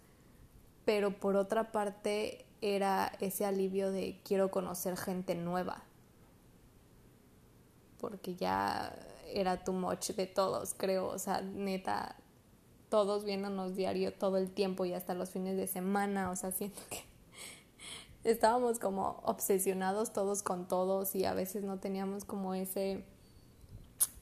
[0.84, 5.84] Pero por otra parte era ese alivio de quiero conocer gente nueva.
[8.00, 8.96] Porque ya
[9.34, 11.08] era too much de todos, creo.
[11.08, 12.16] O sea, neta,
[12.90, 16.30] todos viéndonos diario todo el tiempo y hasta los fines de semana.
[16.30, 17.04] O sea, siento que
[18.30, 23.06] estábamos como obsesionados todos con todos y a veces no teníamos como ese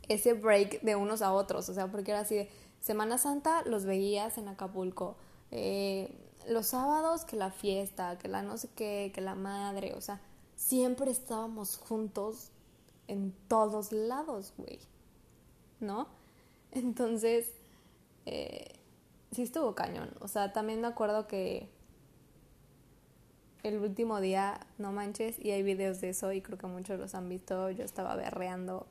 [0.09, 2.49] ese break de unos a otros, o sea, porque era así de
[2.81, 5.15] Semana Santa los veías en Acapulco,
[5.51, 6.11] eh,
[6.47, 10.19] los sábados que la fiesta, que la no sé qué, que la madre, o sea,
[10.55, 12.51] siempre estábamos juntos
[13.07, 14.79] en todos lados, güey,
[15.79, 16.07] ¿no?
[16.71, 17.51] Entonces,
[18.25, 18.75] eh,
[19.31, 21.69] sí estuvo cañón, o sea, también me acuerdo que
[23.63, 27.13] el último día, no manches, y hay videos de eso y creo que muchos los
[27.15, 28.87] han visto, yo estaba berreando,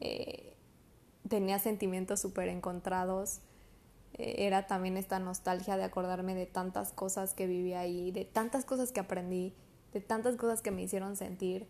[0.00, 0.54] eh,
[1.28, 3.40] tenía sentimientos súper encontrados,
[4.20, 8.92] era también esta nostalgia de acordarme de tantas cosas que viví ahí, de tantas cosas
[8.92, 9.54] que aprendí,
[9.92, 11.66] de tantas cosas que me hicieron sentir,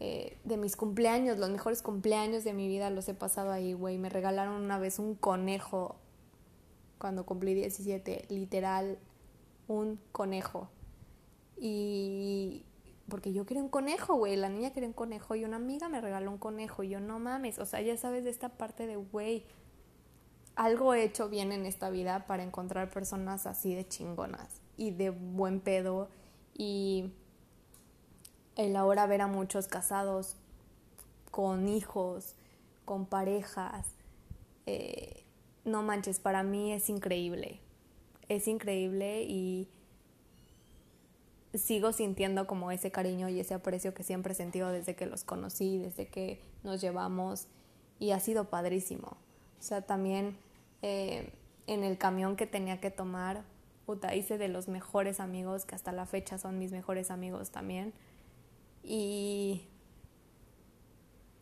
[0.00, 3.96] eh, de mis cumpleaños, los mejores cumpleaños de mi vida los he pasado ahí, güey,
[3.98, 5.96] me regalaron una vez un conejo
[6.98, 8.98] cuando cumplí 17, literal,
[9.68, 10.68] un conejo.
[11.56, 12.64] Y
[13.08, 16.00] porque yo quería un conejo, güey, la niña quería un conejo y una amiga me
[16.00, 18.96] regaló un conejo y yo no mames, o sea, ya sabes de esta parte de,
[18.96, 19.44] güey,
[20.56, 25.10] algo he hecho bien en esta vida para encontrar personas así de chingonas y de
[25.10, 26.08] buen pedo
[26.54, 27.12] y
[28.56, 30.36] el ahora ver a muchos casados
[31.30, 32.34] con hijos
[32.84, 33.86] con parejas.
[34.66, 35.24] Eh,
[35.64, 37.60] no manches, para mí es increíble.
[38.28, 39.68] Es increíble y
[41.54, 45.24] sigo sintiendo como ese cariño y ese aprecio que siempre he sentido desde que los
[45.24, 47.46] conocí, desde que nos llevamos
[47.98, 49.16] y ha sido padrísimo.
[49.64, 50.36] O sea, también
[50.82, 51.32] eh,
[51.66, 53.44] en el camión que tenía que tomar,
[53.86, 57.94] puta, hice de los mejores amigos que hasta la fecha son mis mejores amigos también.
[58.82, 59.62] Y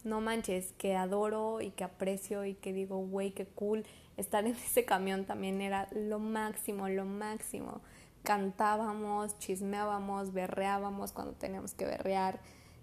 [0.05, 3.85] no manches, que adoro y que aprecio y que digo, güey, qué cool.
[4.17, 7.81] Estar en ese camión también era lo máximo, lo máximo.
[8.23, 12.39] Cantábamos, chismeábamos, berreábamos cuando teníamos que berrear.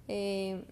[0.09, 0.65] Eh,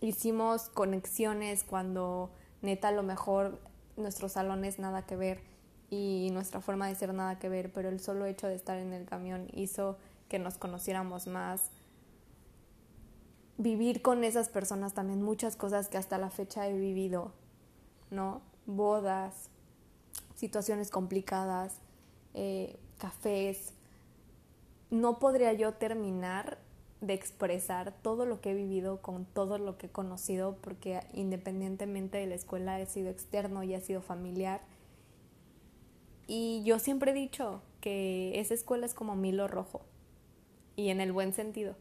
[0.00, 2.32] hicimos conexiones cuando
[2.64, 3.60] neta a lo mejor
[3.96, 5.40] nuestros salones nada que ver
[5.90, 8.92] y nuestra forma de ser nada que ver, pero el solo hecho de estar en
[8.92, 9.96] el camión hizo
[10.28, 11.70] que nos conociéramos más
[13.56, 17.32] vivir con esas personas también muchas cosas que hasta la fecha he vivido,
[18.10, 18.42] ¿no?
[18.66, 19.50] Bodas,
[20.34, 21.76] situaciones complicadas,
[22.32, 23.74] eh, cafés.
[24.90, 26.58] No podría yo terminar
[27.06, 32.18] de expresar todo lo que he vivido con todo lo que he conocido porque independientemente
[32.18, 34.60] de la escuela he sido externo y he sido familiar.
[36.26, 39.82] Y yo siempre he dicho que esa escuela es como Milo Rojo
[40.76, 41.76] y en el buen sentido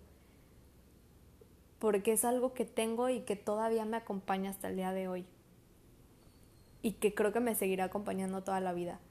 [1.84, 5.26] porque es algo que tengo y que todavía me acompaña hasta el día de hoy.
[6.82, 9.02] Y que creo que me seguirá acompañando toda la vida.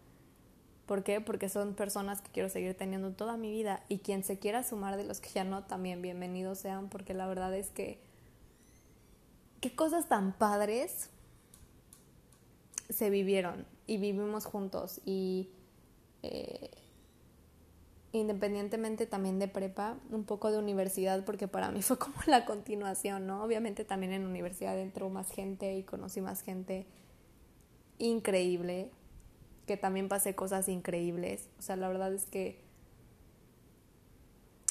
[0.92, 1.22] ¿Por qué?
[1.22, 4.98] Porque son personas que quiero seguir teniendo toda mi vida y quien se quiera sumar
[4.98, 7.98] de los que ya no, también bienvenidos sean, porque la verdad es que
[9.62, 11.08] qué cosas tan padres
[12.90, 15.48] se vivieron y vivimos juntos y
[16.22, 16.68] eh,
[18.12, 23.26] independientemente también de prepa, un poco de universidad, porque para mí fue como la continuación,
[23.26, 23.42] ¿no?
[23.42, 26.86] Obviamente también en universidad entró más gente y conocí más gente
[27.96, 28.90] increíble,
[29.66, 31.48] que también pasé cosas increíbles.
[31.58, 32.60] O sea, la verdad es que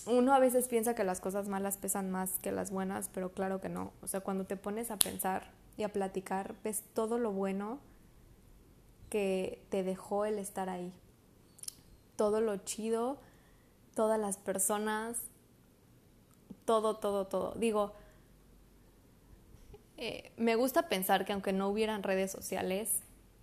[0.05, 3.61] uno a veces piensa que las cosas malas pesan más que las buenas, pero claro
[3.61, 3.93] que no.
[4.01, 7.79] O sea, cuando te pones a pensar y a platicar, ves todo lo bueno
[9.09, 10.93] que te dejó el estar ahí.
[12.15, 13.19] Todo lo chido
[13.95, 15.17] todas las personas,
[16.65, 17.53] todo, todo, todo.
[17.55, 17.93] Digo,
[19.97, 23.01] eh, me gusta pensar que aunque no hubieran redes sociales,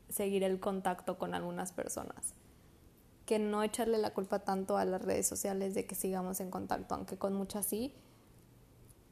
[0.08, 2.34] seguiré el contacto con algunas personas.
[3.26, 6.94] Que no echarle la culpa tanto a las redes sociales de que sigamos en contacto,
[6.94, 7.92] aunque con muchas sí.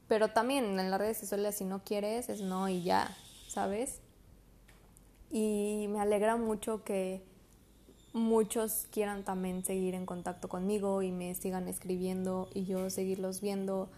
[0.07, 3.15] Pero también en las redes sociales si no quieres es no y ya,
[3.47, 4.01] ¿sabes?
[5.29, 7.23] Y me alegra mucho que
[8.13, 13.89] muchos quieran también seguir en contacto conmigo y me sigan escribiendo y yo seguirlos viendo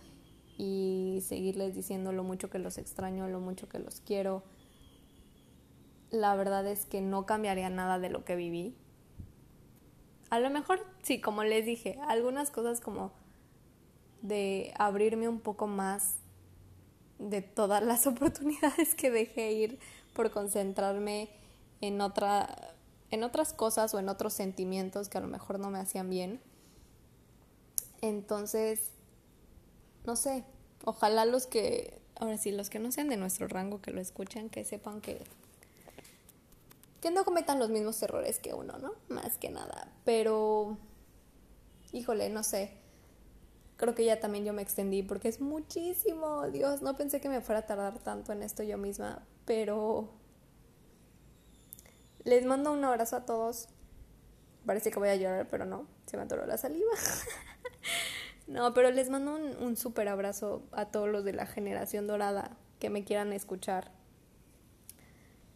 [0.57, 4.43] y seguirles diciendo lo mucho que los extraño, lo mucho que los quiero.
[6.11, 8.75] La verdad es que no cambiaría nada de lo que viví.
[10.29, 13.11] A lo mejor, sí, como les dije, algunas cosas como
[14.21, 16.17] de abrirme un poco más
[17.17, 19.79] de todas las oportunidades que dejé ir
[20.13, 21.29] por concentrarme
[21.81, 22.75] en otra
[23.11, 26.39] en otras cosas o en otros sentimientos que a lo mejor no me hacían bien.
[28.01, 28.91] Entonces,
[30.05, 30.43] no sé,
[30.85, 34.49] ojalá los que, ahora sí, los que no sean de nuestro rango, que lo escuchen,
[34.49, 35.21] que sepan que,
[37.01, 38.93] que no cometan los mismos errores que uno, ¿no?
[39.07, 39.91] Más que nada.
[40.03, 40.77] Pero,
[41.91, 42.77] híjole, no sé.
[43.77, 46.47] Creo que ya también yo me extendí porque es muchísimo.
[46.49, 50.09] Dios, no pensé que me fuera a tardar tanto en esto yo misma, pero
[52.25, 53.69] les mando un abrazo a todos.
[54.65, 56.91] Parece que voy a llorar, pero no, se me atoró la saliva.
[58.47, 62.89] no, pero les mando un, súper abrazo a todos los de la generación dorada que
[62.89, 63.91] me quieran escuchar.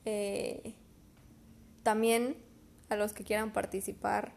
[0.06, 0.76] Eh,
[1.84, 2.38] también
[2.90, 4.34] a los que quieran participar,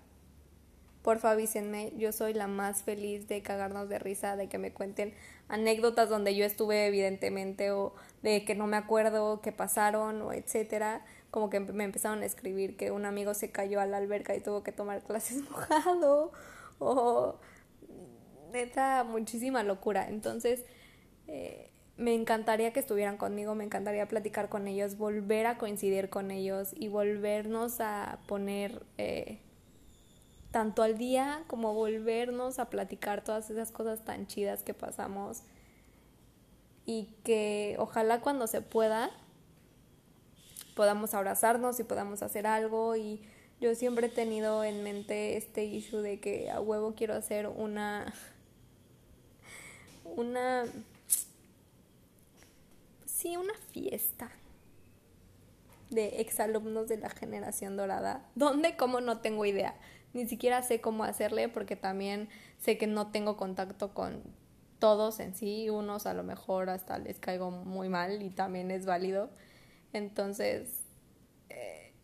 [1.03, 5.15] porfa avísenme, yo soy la más feliz de cagarnos de risa, de que me cuenten
[5.49, 11.05] anécdotas donde yo estuve evidentemente o de que no me acuerdo qué pasaron o etcétera
[11.31, 14.41] como que me empezaron a escribir que un amigo se cayó a la alberca y
[14.41, 16.33] tuvo que tomar clases mojado
[16.79, 17.39] o
[18.53, 20.09] neta muchísima locura.
[20.09, 20.65] Entonces,
[21.27, 26.31] eh, me encantaría que estuvieran conmigo, me encantaría platicar con ellos, volver a coincidir con
[26.31, 29.39] ellos y volvernos a poner eh,
[30.51, 35.43] tanto al día como volvernos a platicar todas esas cosas tan chidas que pasamos.
[36.85, 39.11] Y que ojalá cuando se pueda
[40.77, 42.95] podamos abrazarnos y podamos hacer algo.
[42.95, 43.23] Y
[43.61, 48.13] yo siempre he tenido en mente este issue de que a huevo quiero hacer una
[50.05, 50.65] una
[53.17, 54.31] Sí, una fiesta
[55.89, 58.29] de exalumnos de la generación dorada.
[58.35, 58.77] ¿Dónde?
[58.77, 59.01] ¿Cómo?
[59.01, 59.75] No tengo idea.
[60.13, 64.23] Ni siquiera sé cómo hacerle porque también sé que no tengo contacto con
[64.79, 65.71] todos en sí.
[65.71, 69.31] Unos a lo mejor hasta les caigo muy mal y también es válido.
[69.95, 70.85] Entonces,
[71.49, 71.95] eh,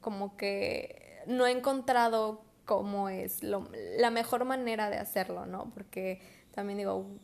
[0.00, 5.72] como que no he encontrado cómo es lo, la mejor manera de hacerlo, ¿no?
[5.74, 6.20] Porque
[6.52, 7.18] también digo,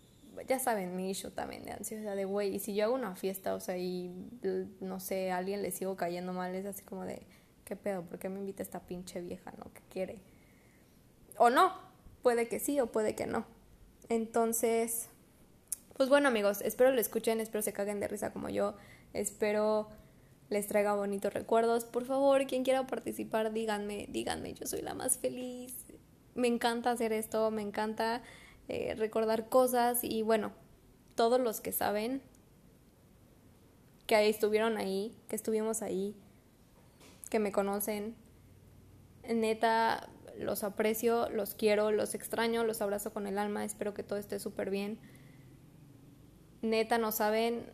[0.48, 3.54] ya saben, mi issue también de ansiedad de, güey, y si yo hago una fiesta,
[3.54, 4.10] o sea, y
[4.80, 7.22] no sé, a alguien le sigo cayendo mal, es así como de,
[7.64, 8.02] ¿qué pedo?
[8.02, 9.72] ¿Por qué me invita esta pinche vieja, no?
[9.72, 10.18] ¿Qué quiere?
[11.38, 11.72] O no,
[12.22, 13.46] puede que sí o puede que no.
[14.08, 15.08] Entonces,
[15.96, 18.74] pues bueno amigos, espero lo escuchen, espero se caguen de risa como yo,
[19.12, 19.88] espero
[20.52, 21.84] les traiga bonitos recuerdos.
[21.84, 25.74] Por favor, quien quiera participar, díganme, díganme, yo soy la más feliz.
[26.34, 28.22] Me encanta hacer esto, me encanta
[28.68, 30.52] eh, recordar cosas y bueno,
[31.14, 32.22] todos los que saben
[34.06, 36.14] que estuvieron ahí, que estuvimos ahí,
[37.30, 38.14] que me conocen,
[39.28, 40.08] neta,
[40.38, 44.38] los aprecio, los quiero, los extraño, los abrazo con el alma, espero que todo esté
[44.38, 44.98] súper bien.
[46.60, 47.66] Neta, no saben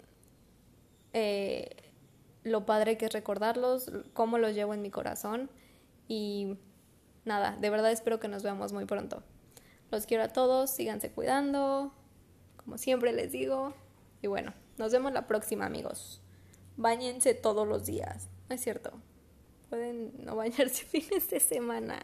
[1.12, 1.93] eh,
[2.45, 5.51] lo padre que es recordarlos, cómo los llevo en mi corazón
[6.07, 6.57] y
[7.24, 9.22] nada, de verdad espero que nos veamos muy pronto.
[9.91, 11.93] Los quiero a todos, síganse cuidando,
[12.57, 13.74] como siempre les digo.
[14.20, 16.20] Y bueno, nos vemos la próxima, amigos.
[16.76, 18.28] Báñense todos los días.
[18.49, 18.93] No es cierto.
[19.70, 21.99] Pueden no bañarse fines de semana.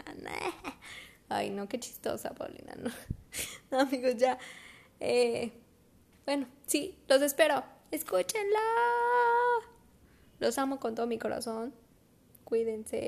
[1.29, 2.75] Ay, no, qué chistosa, Paulina.
[3.73, 4.39] No, amigos, ya.
[5.01, 5.51] Eh,
[6.25, 7.65] bueno, sí, los espero.
[7.91, 8.61] Escúchenla.
[10.39, 11.75] Los amo con todo mi corazón.
[12.45, 13.01] Cuídense.